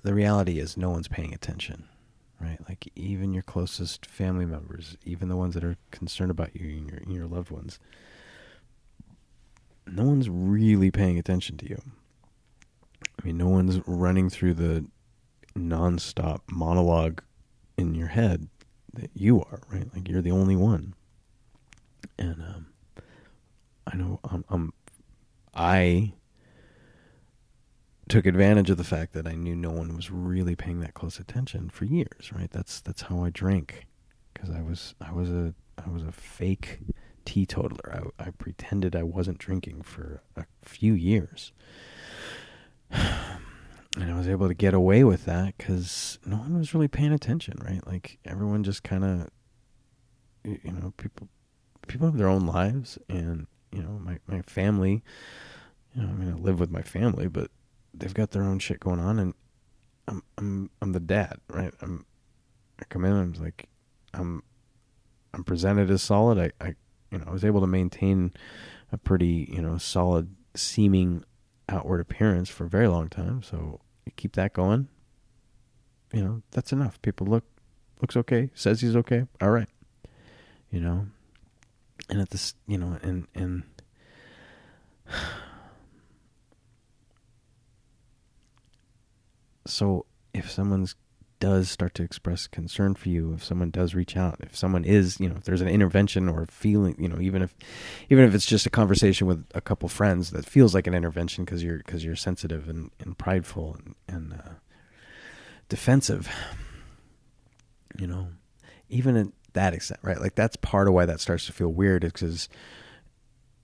[0.03, 1.85] the reality is no one's paying attention,
[2.39, 2.59] right?
[2.67, 6.89] Like even your closest family members, even the ones that are concerned about you and
[6.89, 7.79] your and your loved ones,
[9.87, 11.81] no one's really paying attention to you.
[13.21, 14.85] I mean, no one's running through the
[15.55, 17.21] nonstop monologue
[17.77, 18.47] in your head
[18.93, 19.87] that you are, right?
[19.93, 20.93] Like you're the only one.
[22.17, 22.65] And um,
[23.87, 24.73] I know I'm, I'm
[25.53, 26.13] I
[28.09, 31.19] took advantage of the fact that I knew no one was really paying that close
[31.19, 32.51] attention for years, right?
[32.51, 33.87] That's that's how I drank
[34.33, 36.79] because I was I was a I was a fake
[37.25, 38.11] teetotaler.
[38.19, 41.51] I, I pretended I wasn't drinking for a few years.
[42.91, 47.13] and I was able to get away with that because no one was really paying
[47.13, 47.85] attention, right?
[47.85, 49.29] Like everyone just kind of,
[50.43, 51.27] you know, people
[51.87, 55.03] people have their own lives, and you know, my my family,
[55.93, 57.51] you know, I mean, I live with my family, but
[57.93, 59.33] they've got their own shit going on, and
[60.07, 61.73] I'm I'm I'm the dad, right?
[61.81, 62.05] I'm
[62.79, 63.67] I come in, I'm like,
[64.13, 64.43] I'm
[65.33, 66.39] I'm presented as solid.
[66.39, 66.75] I I
[67.13, 68.33] you know I was able to maintain
[68.91, 71.23] a pretty you know solid seeming
[71.69, 73.43] outward appearance for a very long time.
[73.43, 73.79] So
[74.17, 74.89] keep that going.
[76.11, 76.99] You know, that's enough.
[77.01, 77.45] People look
[78.01, 79.25] looks okay, says he's okay.
[79.39, 79.69] All right.
[80.71, 81.05] You know.
[82.09, 83.63] And at this, you know, and and
[89.65, 90.95] so if someone's
[91.43, 95.19] does start to express concern for you, if someone does reach out, if someone is,
[95.19, 97.53] you know, if there's an intervention or feeling, you know, even if,
[98.09, 101.43] even if it's just a conversation with a couple friends that feels like an intervention
[101.43, 104.53] because you're because you're sensitive and, and prideful and, and uh,
[105.67, 106.29] defensive,
[107.99, 108.29] you know,
[108.87, 110.21] even at that extent, right?
[110.21, 112.47] Like that's part of why that starts to feel weird is because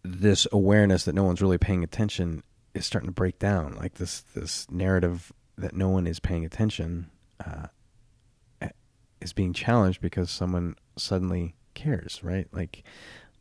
[0.04, 3.78] this awareness that no one's really paying attention is starting to break down.
[3.78, 7.10] Like this this narrative that no one is paying attention
[7.46, 7.68] uh,
[9.22, 12.48] is being challenged because someone suddenly cares, right?
[12.52, 12.84] Like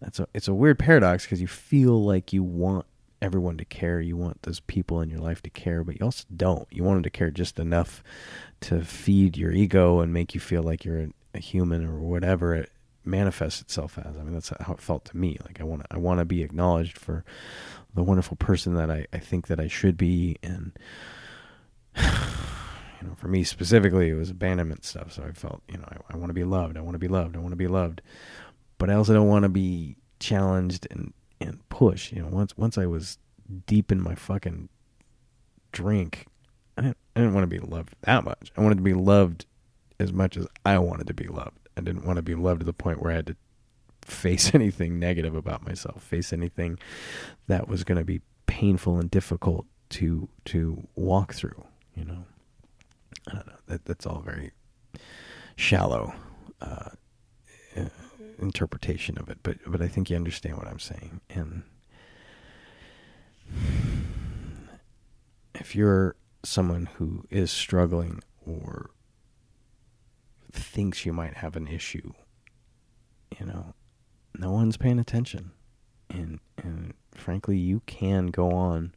[0.00, 2.86] that's a it's a weird paradox because you feel like you want
[3.20, 6.24] everyone to care, you want those people in your life to care, but you also
[6.36, 6.68] don't.
[6.70, 8.02] You want them to care just enough
[8.62, 12.72] to feed your ego and make you feel like you're a, human or whatever it
[13.04, 14.16] manifests itself as.
[14.16, 15.38] I mean, that's how it felt to me.
[15.44, 17.24] Like I want I want to be acknowledged for
[17.94, 20.72] the wonderful person that I, I think that I should be and
[23.00, 25.12] you know, for me specifically, it was abandonment stuff.
[25.12, 26.76] So I felt, you know, I, I want to be loved.
[26.76, 27.36] I want to be loved.
[27.36, 28.02] I want to be loved.
[28.78, 32.12] But I also don't want to be challenged and and push.
[32.12, 33.18] You know, once once I was
[33.66, 34.68] deep in my fucking
[35.72, 36.26] drink,
[36.76, 38.52] I didn't I didn't want to be loved that much.
[38.56, 39.46] I wanted to be loved
[40.00, 41.68] as much as I wanted to be loved.
[41.76, 43.36] I didn't want to be loved to the point where I had to
[44.02, 46.78] face anything negative about myself, face anything
[47.46, 51.64] that was going to be painful and difficult to to walk through.
[51.94, 52.24] You know.
[53.28, 53.52] I don't know.
[53.66, 54.52] That that's all very
[55.56, 56.14] shallow
[56.60, 56.90] uh,
[58.38, 61.20] interpretation of it, but but I think you understand what I'm saying.
[61.30, 61.62] And
[65.54, 68.90] if you're someone who is struggling or
[70.52, 72.12] thinks you might have an issue,
[73.38, 73.74] you know,
[74.38, 75.50] no one's paying attention,
[76.08, 78.94] and and frankly, you can go on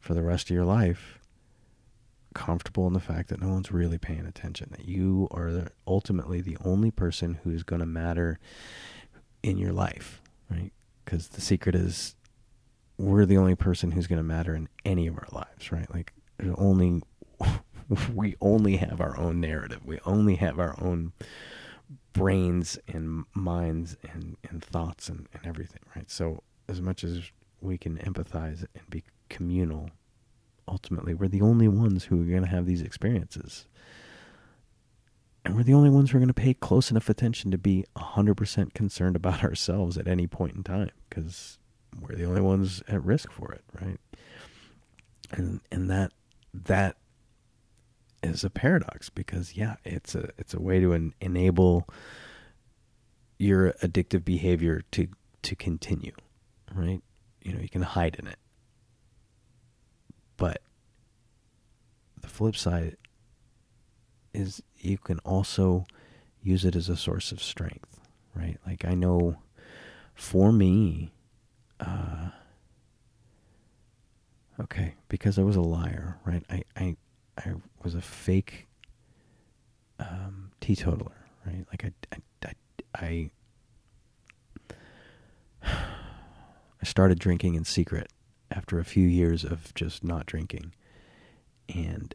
[0.00, 1.19] for the rest of your life
[2.40, 6.56] comfortable in the fact that no one's really paying attention, that you are ultimately the
[6.64, 8.38] only person who's going to matter
[9.42, 10.72] in your life, right?
[11.04, 12.16] Because the secret is
[12.96, 15.92] we're the only person who's going to matter in any of our lives, right?
[15.92, 16.14] Like
[16.56, 17.02] only
[18.14, 19.84] we only have our own narrative.
[19.84, 21.12] We only have our own
[22.14, 26.10] brains and minds and, and thoughts and, and everything, right?
[26.10, 27.20] So as much as
[27.60, 29.90] we can empathize and be communal,
[30.70, 33.66] ultimately we're the only ones who are going to have these experiences.
[35.44, 37.84] And we're the only ones who are going to pay close enough attention to be
[37.96, 41.58] 100% concerned about ourselves at any point in time because
[42.00, 43.98] we're the only ones at risk for it, right?
[45.32, 46.12] And and that
[46.52, 46.96] that
[48.22, 51.88] is a paradox because yeah, it's a it's a way to en- enable
[53.38, 55.08] your addictive behavior to
[55.42, 56.14] to continue,
[56.74, 57.00] right?
[57.42, 58.38] You know, you can hide in it.
[60.36, 60.62] But
[62.19, 62.96] the flip side
[64.32, 65.84] is you can also
[66.42, 68.00] use it as a source of strength,
[68.34, 68.58] right?
[68.66, 69.36] Like I know
[70.14, 71.12] for me
[71.78, 72.30] uh
[74.60, 76.44] okay, because I was a liar, right?
[76.48, 76.96] I I
[77.38, 78.68] I was a fake
[79.98, 81.64] um, teetotaler, right?
[81.70, 82.52] Like I, I,
[82.94, 83.30] I,
[85.62, 85.70] I,
[86.82, 88.08] I started drinking in secret
[88.50, 90.74] after a few years of just not drinking,
[91.74, 92.14] and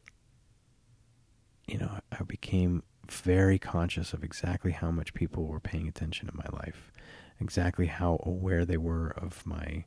[1.68, 6.38] you know I became very conscious of exactly how much people were paying attention in
[6.38, 6.92] my life,
[7.40, 9.86] exactly how aware they were of my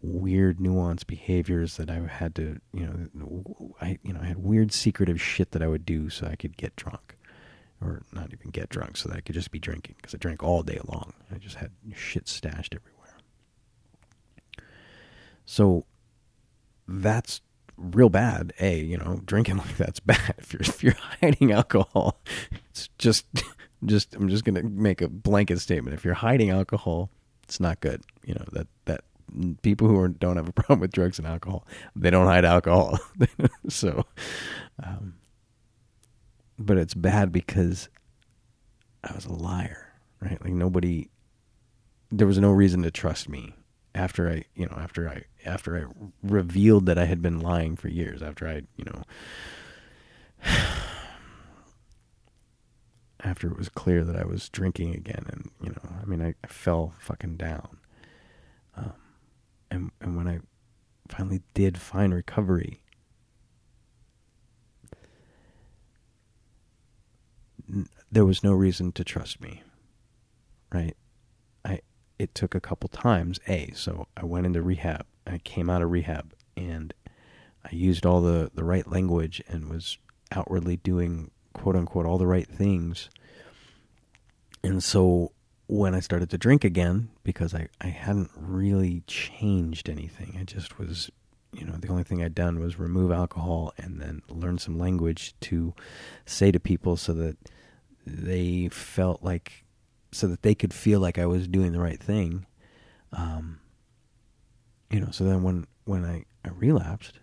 [0.00, 4.72] weird nuanced behaviors that I had to, you know, I you know, I had weird
[4.72, 7.16] secretive shit that I would do so I could get drunk
[7.80, 10.42] or not even get drunk so that I could just be drinking because I drank
[10.42, 11.14] all day long.
[11.32, 13.16] I just had shit stashed everywhere.
[15.46, 15.86] So
[16.86, 17.40] that's
[17.80, 18.52] real bad.
[18.60, 20.34] A, you know, drinking like that's bad.
[20.38, 22.20] If you're if you're hiding alcohol,
[22.70, 23.26] it's just
[23.84, 25.94] just I'm just gonna make a blanket statement.
[25.94, 27.10] If you're hiding alcohol,
[27.44, 28.02] it's not good.
[28.24, 29.04] You know that that
[29.62, 32.98] people who are, don't have a problem with drugs and alcohol, they don't hide alcohol.
[33.68, 34.04] so,
[34.82, 35.14] um,
[36.58, 37.88] but it's bad because
[39.04, 40.42] I was a liar, right?
[40.42, 41.10] Like nobody,
[42.10, 43.54] there was no reason to trust me
[43.94, 45.84] after I, you know, after I, after I
[46.22, 49.02] revealed that I had been lying for years, after I, you know,
[53.22, 56.34] after it was clear that I was drinking again, and you know, I mean, I,
[56.42, 57.78] I fell fucking down.
[58.76, 58.92] Um,
[59.70, 60.40] and and when I
[61.08, 62.82] finally did find recovery,
[67.68, 69.62] n- there was no reason to trust me.
[70.72, 70.96] Right?
[72.20, 73.40] It took a couple times.
[73.48, 75.06] A so I went into rehab.
[75.26, 76.92] I came out of rehab and
[77.64, 79.96] I used all the the right language and was
[80.30, 83.08] outwardly doing quote unquote all the right things.
[84.62, 85.32] And so
[85.66, 90.78] when I started to drink again, because I, I hadn't really changed anything, I just
[90.78, 91.10] was,
[91.52, 95.34] you know, the only thing I'd done was remove alcohol and then learn some language
[95.42, 95.72] to
[96.26, 97.36] say to people so that
[98.04, 99.64] they felt like,
[100.12, 102.46] so that they could feel like I was doing the right thing.
[103.12, 103.60] Um,
[104.90, 107.20] you know, so then when, when I, I relapsed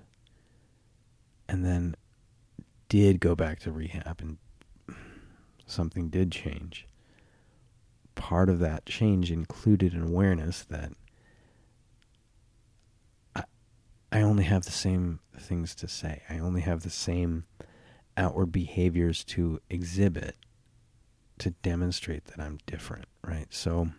[1.49, 1.95] and then
[2.89, 4.37] did go back to rehab and
[5.65, 6.87] something did change
[8.17, 10.91] part of that change included an awareness that
[13.35, 13.43] I,
[14.11, 16.23] I only have the same things to say.
[16.29, 17.45] I only have the same
[18.17, 20.35] outward behaviors to exhibit
[21.39, 23.47] to demonstrate that I'm different, right?
[23.49, 23.89] So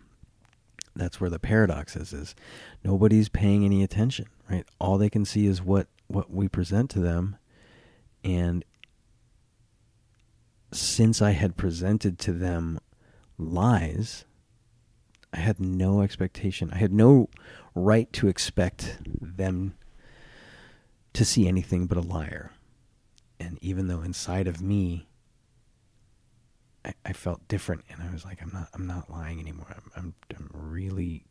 [0.95, 2.35] that's where the paradox is is
[2.83, 4.65] nobody's paying any attention, right?
[4.79, 7.37] All they can see is what what we present to them
[8.23, 8.65] and
[10.71, 12.79] since I had presented to them
[13.37, 14.25] lies,
[15.33, 16.69] I had no expectation.
[16.71, 17.29] I had no
[17.75, 19.75] right to expect them
[21.13, 22.51] to see anything but a liar.
[23.39, 25.07] And even though inside of me,
[26.89, 29.67] I, I felt different, and I was like, I'm not, I'm not lying anymore.
[29.75, 31.25] I'm, I'm, I'm really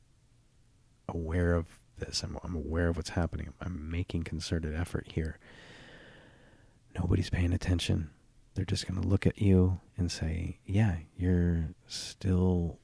[1.09, 1.66] aware of
[1.98, 2.22] this.
[2.22, 3.52] I'm, I'm aware of what's happening.
[3.61, 5.38] I'm making concerted effort here.
[6.94, 8.11] Nobody's paying attention
[8.59, 12.80] they're just going to look at you and say, "Yeah, you're still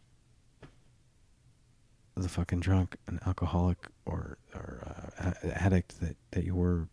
[2.15, 4.87] the fucking drunk, an alcoholic, or or
[5.19, 6.87] uh, addict that that you were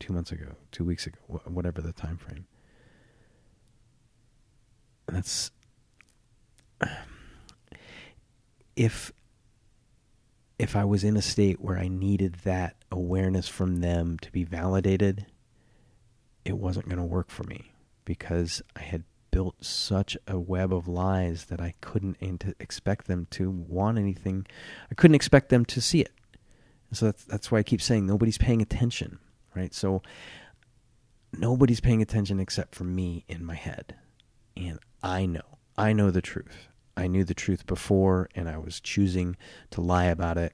[0.00, 2.46] two months ago, two weeks ago, whatever the time frame."
[5.06, 5.50] That's
[8.76, 9.12] if
[10.58, 14.44] if I was in a state where I needed that awareness from them to be
[14.44, 15.26] validated,
[16.44, 17.72] it wasn't going to work for me
[18.04, 22.16] because I had built such a web of lies that I couldn't
[22.58, 24.46] expect them to want anything.
[24.90, 26.12] I couldn't expect them to see it.
[26.92, 29.18] So that's that's why I keep saying nobody's paying attention,
[29.54, 29.74] right?
[29.74, 30.00] So
[31.36, 33.96] nobody's paying attention except for me in my head.
[34.56, 35.58] And I know.
[35.78, 36.66] I know the truth.
[36.96, 39.36] I knew the truth before and I was choosing
[39.70, 40.52] to lie about it.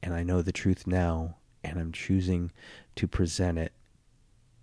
[0.00, 2.52] And I know the truth now and I'm choosing
[2.94, 3.72] to present it.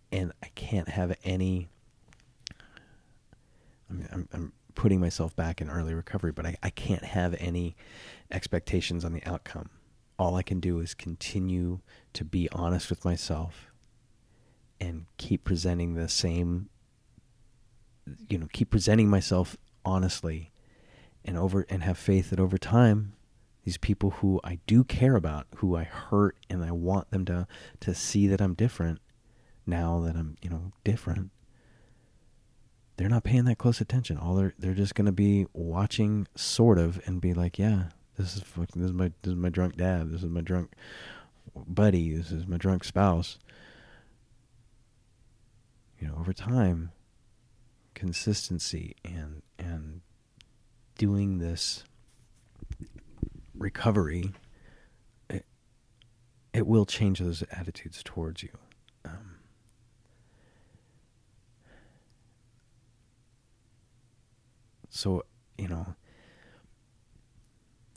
[0.10, 1.68] And I can't have any.
[3.90, 7.36] I mean, I'm, I'm putting myself back in early recovery, but I, I can't have
[7.40, 7.76] any
[8.32, 9.70] expectations on the outcome.
[10.18, 11.82] All I can do is continue
[12.14, 13.70] to be honest with myself
[14.80, 16.70] and keep presenting the same
[18.28, 20.52] you know keep presenting myself honestly
[21.24, 23.14] and over and have faith that over time
[23.64, 27.48] these people who I do care about who I hurt and I want them to
[27.82, 29.00] to see that I'm different
[29.66, 31.32] now that I'm you know different
[32.98, 34.18] they're not paying that close attention.
[34.18, 37.86] All they're they're just going to be watching sort of and be like yeah
[38.18, 40.74] this is fucking this is my this is my drunk dad this is my drunk
[41.56, 43.40] buddy this is my drunk spouse.
[46.00, 46.92] You know, over time,
[48.00, 50.00] consistency and and
[50.98, 51.84] doing this
[53.54, 54.32] recovery,
[55.30, 55.46] it,
[56.54, 58.52] it will change those attitudes towards you.
[59.04, 59.36] Um,
[64.90, 65.24] so
[65.58, 65.96] you know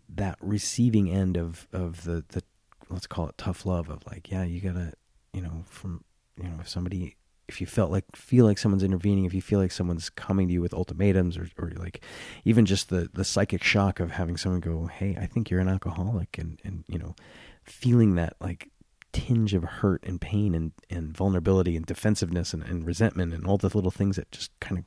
[0.09, 2.43] that receiving end of of the the
[2.91, 4.93] let's call it tough love of like yeah you gotta
[5.33, 6.03] you know from
[6.37, 7.15] you know if somebody
[7.53, 10.55] if you felt like feel like someone's intervening, if you feel like someone's coming to
[10.55, 12.03] you with ultimatums or, or like
[12.45, 15.69] even just the, the psychic shock of having someone go, Hey, I think you're an
[15.69, 17.15] alcoholic and, and, you know,
[17.63, 18.71] feeling that like
[19.13, 23.59] tinge of hurt and pain and, and vulnerability and defensiveness and, and resentment and all
[23.59, 24.85] the little things that just kind of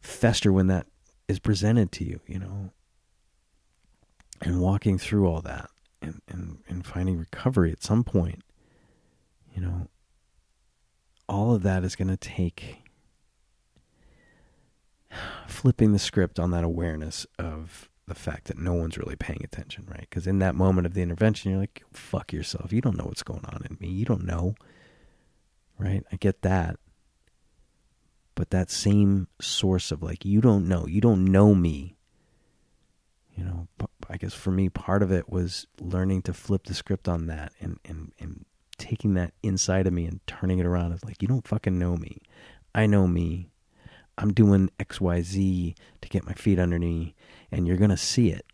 [0.00, 0.88] fester when that
[1.28, 2.70] is presented to you, you know,
[4.42, 5.70] and walking through all that
[6.02, 8.42] and, and, and finding recovery at some point,
[11.28, 12.82] all of that is going to take
[15.46, 19.84] flipping the script on that awareness of the fact that no one's really paying attention,
[19.88, 20.06] right?
[20.08, 22.72] Because in that moment of the intervention, you're like, fuck yourself.
[22.72, 23.88] You don't know what's going on in me.
[23.88, 24.54] You don't know,
[25.78, 26.04] right?
[26.12, 26.76] I get that.
[28.36, 31.96] But that same source of like, you don't know, you don't know me.
[33.34, 33.68] You know,
[34.08, 37.52] I guess for me, part of it was learning to flip the script on that
[37.60, 38.44] and, and, and
[38.78, 40.92] taking that inside of me and turning it around.
[40.92, 42.18] It's like, you don't fucking know me.
[42.74, 43.50] I know me.
[44.18, 47.14] I'm doing XYZ to get my feet under me,
[47.50, 48.46] and you're going to see it.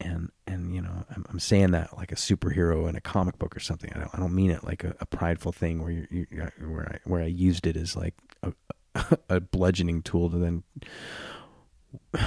[0.00, 3.54] And, and you know, I'm, I'm, saying that like a superhero in a comic book
[3.54, 3.92] or something.
[3.94, 6.26] I don't, I don't mean it like a, a prideful thing where you,
[6.58, 8.52] where I, where I used it as like a,
[9.28, 10.62] a bludgeoning tool to then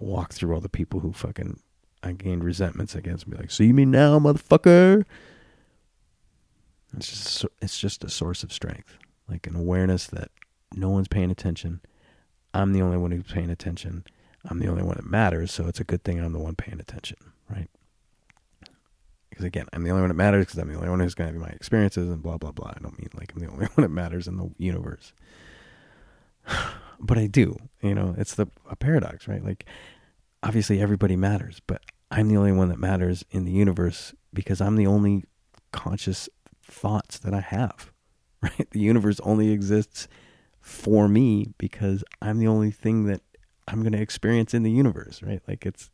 [0.00, 1.60] walk through all the people who fucking
[2.02, 3.36] I gained resentments against me.
[3.36, 5.04] Like, see me now, motherfucker.
[6.96, 8.96] It's just it's just a source of strength,
[9.28, 10.30] like an awareness that
[10.74, 11.80] no one's paying attention.
[12.52, 14.04] I'm the only one who's paying attention.
[14.48, 16.80] I'm the only one that matters, so it's a good thing I'm the one paying
[16.80, 17.18] attention,
[17.48, 17.68] right?
[19.28, 21.28] Because again, I'm the only one that matters because I'm the only one who's going
[21.28, 22.72] to have my experiences and blah blah blah.
[22.74, 25.12] I don't mean like I'm the only one that matters in the universe,
[27.00, 27.56] but I do.
[27.82, 29.44] You know, it's the a paradox, right?
[29.44, 29.66] Like,
[30.42, 34.76] obviously everybody matters, but I'm the only one that matters in the universe because I'm
[34.76, 35.24] the only
[35.72, 36.28] conscious
[36.70, 37.92] thoughts that I have,
[38.42, 38.70] right?
[38.70, 40.08] The universe only exists
[40.60, 43.22] for me because I'm the only thing that
[43.66, 45.40] I'm going to experience in the universe, right?
[45.46, 45.90] Like it's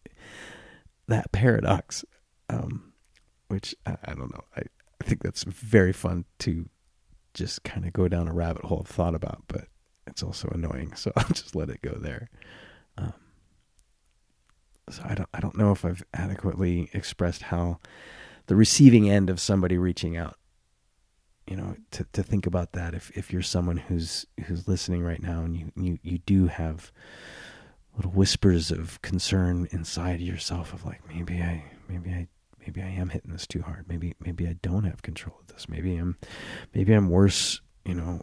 [1.09, 2.05] that paradox,
[2.49, 2.93] um,
[3.49, 4.45] which I, I don't know.
[4.57, 4.62] I,
[5.01, 6.68] I think that's very fun to
[7.35, 9.68] just kind of go down a rabbit hole of thought about, but
[10.07, 10.95] it's also annoying.
[10.95, 12.31] So I'll just let it go there.
[12.99, 13.12] Um,
[14.89, 17.79] so I don't, I don't know if I've adequately expressed how
[18.47, 20.39] the receiving end of somebody reaching out
[21.47, 22.94] you know to to think about that.
[22.94, 26.92] If if you're someone who's who's listening right now and you you you do have
[27.97, 32.28] little whispers of concern inside yourself of like maybe I maybe I
[32.61, 33.86] maybe I am hitting this too hard.
[33.88, 35.68] Maybe maybe I don't have control of this.
[35.68, 36.16] Maybe I'm
[36.74, 38.20] maybe I'm worse you know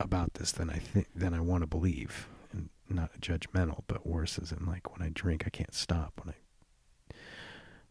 [0.00, 2.28] about this than I think than I want to believe.
[2.52, 6.20] And not judgmental but worse is in like when I drink I can't stop.
[6.22, 7.14] When I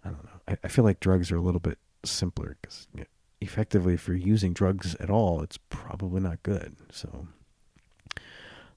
[0.03, 0.41] I don't know.
[0.47, 3.05] I, I feel like drugs are a little bit simpler because you know,
[3.41, 6.75] effectively if you're using drugs at all, it's probably not good.
[6.91, 7.27] So,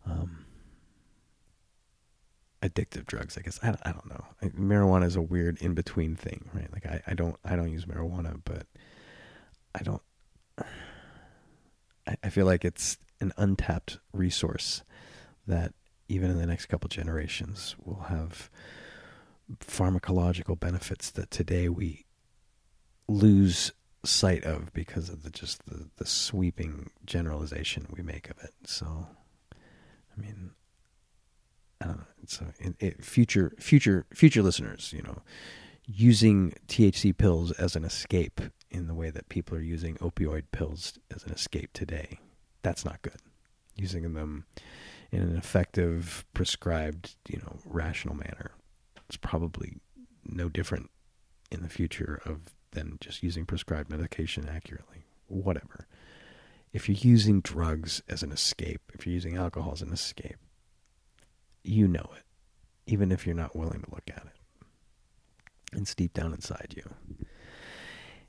[0.07, 0.45] um,
[2.63, 3.61] addictive drugs, I guess.
[3.63, 4.25] I, I don't know.
[4.43, 6.73] I, marijuana is a weird in between thing, right?
[6.73, 8.67] Like I, I don't I don't use marijuana, but
[9.75, 10.03] I don't.
[12.07, 14.83] I, I feel like it's an untapped resource
[15.47, 15.75] that
[16.09, 18.51] even in the next couple generations will have
[19.61, 22.07] pharmacological benefits that today we
[23.09, 23.73] lose
[24.05, 28.53] sight of because of the just the, the sweeping generalization we make of it.
[28.65, 29.07] So,
[29.53, 30.51] I mean,
[31.81, 32.05] I don't know.
[32.27, 35.23] So, uh, it, it, future future future listeners, you know,
[35.87, 38.41] using THC pills as an escape
[38.71, 42.19] in the way that people are using opioid pills as an escape today,
[42.63, 43.19] that's not good.
[43.77, 44.47] Using them
[45.13, 48.53] in an effective, prescribed, you know, rational manner,
[49.07, 49.77] it's probably
[50.25, 50.91] no different
[51.51, 55.05] in the future of than just using prescribed medication accurately.
[55.29, 55.87] Whatever.
[56.73, 60.37] If you're using drugs as an escape, if you're using alcohol as an escape,
[61.63, 62.25] you know it,
[62.87, 64.67] even if you're not willing to look at it.
[65.73, 66.83] It's deep down inside you.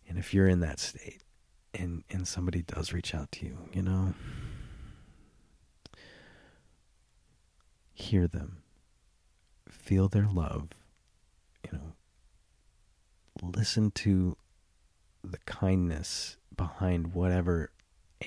[0.08, 1.24] And if you're in that state
[1.74, 4.14] and, and somebody does reach out to you, you know,
[7.94, 8.58] hear them,
[9.70, 10.70] feel their love,
[11.64, 11.94] you know,
[13.42, 14.38] listen to
[15.24, 17.72] the kindness behind whatever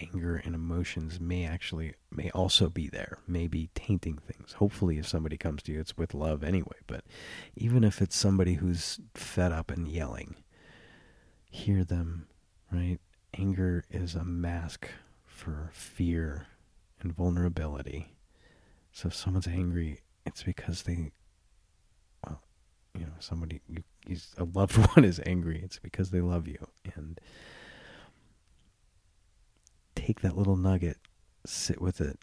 [0.00, 4.52] anger and emotions may actually may also be there may be tainting things.
[4.54, 7.04] Hopefully if somebody comes to you it's with love anyway but
[7.56, 10.36] even if it's somebody who's fed up and yelling
[11.50, 12.26] hear them
[12.70, 12.98] right?
[13.36, 14.88] Anger is a mask
[15.24, 16.46] for fear
[17.00, 18.14] and vulnerability.
[18.92, 21.12] So if someone's angry it's because they
[22.24, 22.42] well
[22.94, 23.82] you know somebody you
[24.36, 26.66] a loved one is angry, it's because they love you.
[26.94, 27.20] And
[29.94, 30.98] take that little nugget,
[31.46, 32.18] sit with it,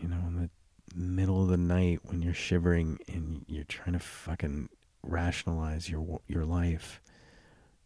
[0.00, 0.50] you know, in the
[0.94, 4.68] middle of the night when you're shivering and you're trying to fucking
[5.02, 7.00] rationalize your your life.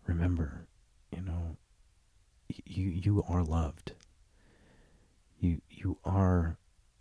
[0.07, 0.67] Remember,
[1.15, 1.57] you know,
[2.49, 3.93] you you are loved.
[5.39, 6.59] You you are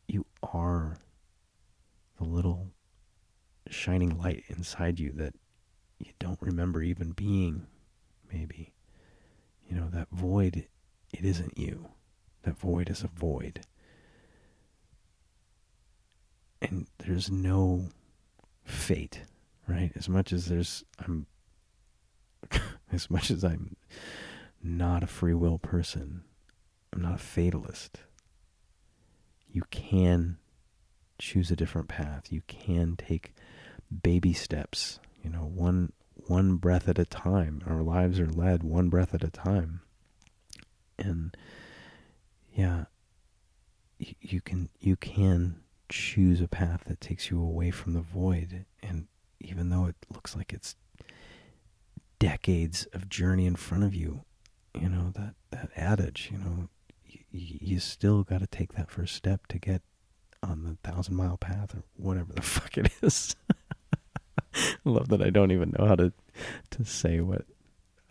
[0.07, 0.97] you are
[2.17, 2.67] the little
[3.69, 5.33] shining light inside you that
[6.05, 7.67] you don't remember even being,
[8.31, 8.73] maybe.
[9.67, 10.67] You know, that void,
[11.11, 11.87] it isn't you.
[12.43, 13.61] That void is a void.
[16.61, 17.89] And there's no
[18.63, 19.21] fate,
[19.67, 19.91] right?
[19.95, 21.25] As much as there's, I'm,
[22.91, 23.75] as much as I'm
[24.61, 26.23] not a free will person,
[26.93, 27.99] I'm not a fatalist.
[29.49, 30.37] You can
[31.19, 32.31] choose a different path.
[32.31, 33.33] You can take
[34.01, 35.93] baby steps you know, one
[36.27, 37.63] one breath at a time.
[37.67, 39.81] Our lives are led one breath at a time.
[40.97, 41.35] And
[42.53, 42.85] yeah,
[43.97, 49.07] you, can you can choose a path that takes you away from the void and
[49.39, 50.75] even though it looks like it's
[52.19, 54.23] decades of journey in front of you,
[54.79, 56.69] you know, that that adage, you know,
[57.05, 59.81] you, you still got to take that first step to get
[60.41, 63.35] on the thousand mile path or whatever the fuck it is.
[64.85, 66.13] Love that I don't even know how to
[66.71, 67.45] to say what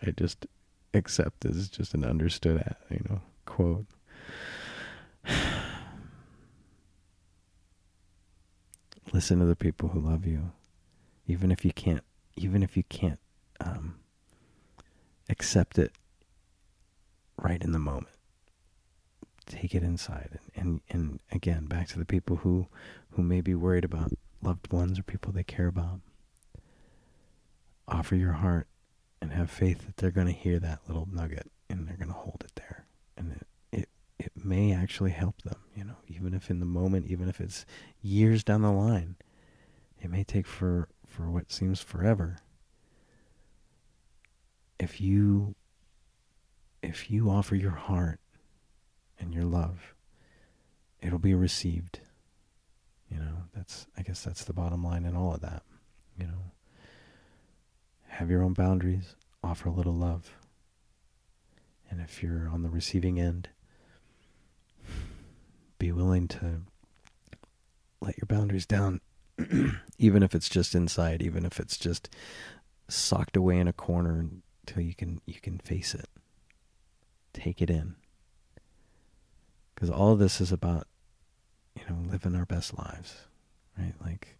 [0.05, 0.47] I just
[0.95, 3.87] accept as just an understood, you know, quote.
[9.13, 10.53] Listen to the people who love you,
[11.27, 12.03] even if you can't,
[12.35, 13.19] even if you can't
[13.61, 13.97] um,
[15.29, 15.93] accept it
[17.37, 18.15] right in the moment.
[19.45, 22.69] Take it inside, and, and and again, back to the people who
[23.11, 26.01] who may be worried about loved ones or people they care about
[27.93, 28.67] offer your heart
[29.21, 32.15] and have faith that they're going to hear that little nugget and they're going to
[32.15, 32.87] hold it there.
[33.17, 33.89] And it, it
[34.19, 37.65] it may actually help them you know even if in the moment even if it's
[38.01, 39.17] years down the line
[40.01, 42.39] it may take for for what seems forever.
[44.79, 45.55] If you
[46.83, 48.19] if you offer your heart
[49.19, 49.95] and your love
[51.01, 52.01] it'll be received.
[53.09, 55.63] You know that's i guess that's the bottom line in all of that
[56.19, 56.53] you know
[58.13, 60.35] have your own boundaries, offer a little love.
[61.91, 63.49] And if you're on the receiving end,
[65.79, 66.63] be willing to
[68.03, 69.01] let your boundaries down,
[69.99, 72.11] even if it's just inside, even if it's just
[72.87, 74.27] socked away in a corner
[74.67, 76.09] until you can you can face it.
[77.33, 77.95] Take it in.
[79.75, 80.87] Because all of this is about,
[81.75, 83.17] you know, living our best lives,
[83.79, 83.95] right?
[84.05, 84.37] Like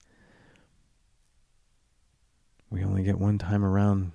[2.73, 4.13] we only get one time around,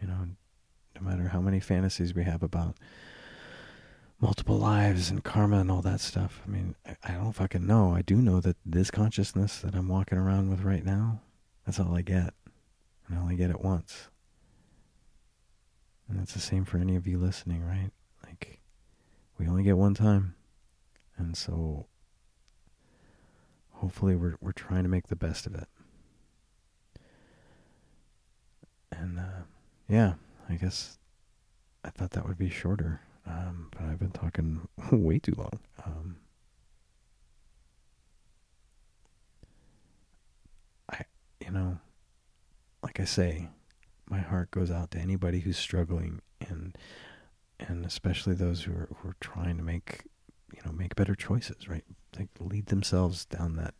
[0.00, 0.26] you know,
[0.96, 2.74] no matter how many fantasies we have about
[4.20, 6.42] multiple lives and karma and all that stuff.
[6.44, 7.94] I mean, I, I don't fucking know.
[7.94, 11.20] I do know that this consciousness that I'm walking around with right now,
[11.64, 12.34] that's all I get.
[13.06, 14.08] And I only get it once.
[16.08, 17.90] And that's the same for any of you listening, right?
[18.24, 18.60] Like,
[19.38, 20.34] we only get one time.
[21.16, 21.86] And so
[23.70, 25.68] hopefully we're we're trying to make the best of it.
[28.92, 29.42] And uh,
[29.88, 30.14] yeah,
[30.48, 30.98] I guess
[31.84, 35.58] I thought that would be shorter, um, but I've been talking way too long.
[35.84, 36.16] Um,
[40.90, 41.04] I,
[41.44, 41.78] you know,
[42.82, 43.48] like I say,
[44.08, 46.76] my heart goes out to anybody who's struggling, and
[47.58, 50.02] and especially those who are who are trying to make,
[50.54, 51.84] you know, make better choices, right?
[52.18, 53.74] Like lead themselves down that,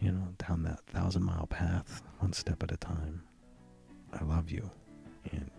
[0.00, 3.24] you know, down that thousand mile path, one step at a time.
[4.18, 4.68] I love you,
[5.32, 5.50] and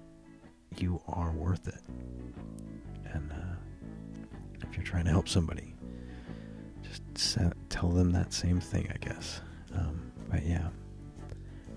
[0.78, 1.82] you are worth it.
[3.14, 3.56] And uh,
[4.62, 5.76] if you're trying to help somebody,
[6.82, 9.42] just set, tell them that same thing, I guess.
[9.74, 10.68] Um, but yeah,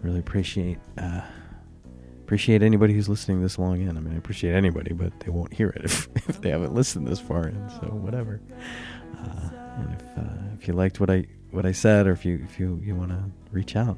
[0.02, 1.22] really appreciate uh,
[2.22, 3.96] appreciate anybody who's listening this long in.
[3.96, 7.06] I mean, I appreciate anybody, but they won't hear it if, if they haven't listened
[7.06, 7.68] this far in.
[7.80, 8.40] So whatever.
[9.18, 12.40] Uh, and if uh, if you liked what I what I said, or if you
[12.44, 13.96] if you you want to reach out,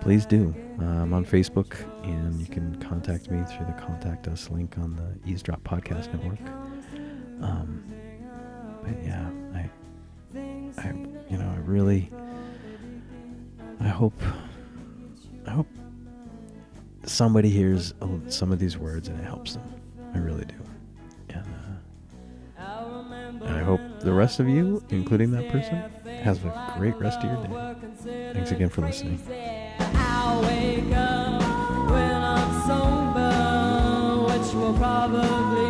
[0.00, 0.54] please do.
[0.80, 1.74] Uh, I'm on Facebook,
[2.04, 6.38] and you can contact me through the contact us link on the Eavesdrop Podcast Network.
[7.40, 7.84] Um,
[8.82, 9.70] but yeah, I,
[10.78, 10.92] I,
[11.28, 12.10] you know, I really,
[13.80, 14.20] I hope,
[15.46, 15.68] I hope
[17.04, 17.94] somebody hears
[18.28, 19.74] some of these words and it helps them.
[20.14, 20.54] I really do,
[21.30, 21.46] and,
[22.58, 22.64] uh,
[23.44, 25.82] and I hope the rest of you, including that person,
[26.24, 28.32] has a great rest of your day.
[28.32, 29.20] Thanks again for listening.
[34.54, 35.63] will probably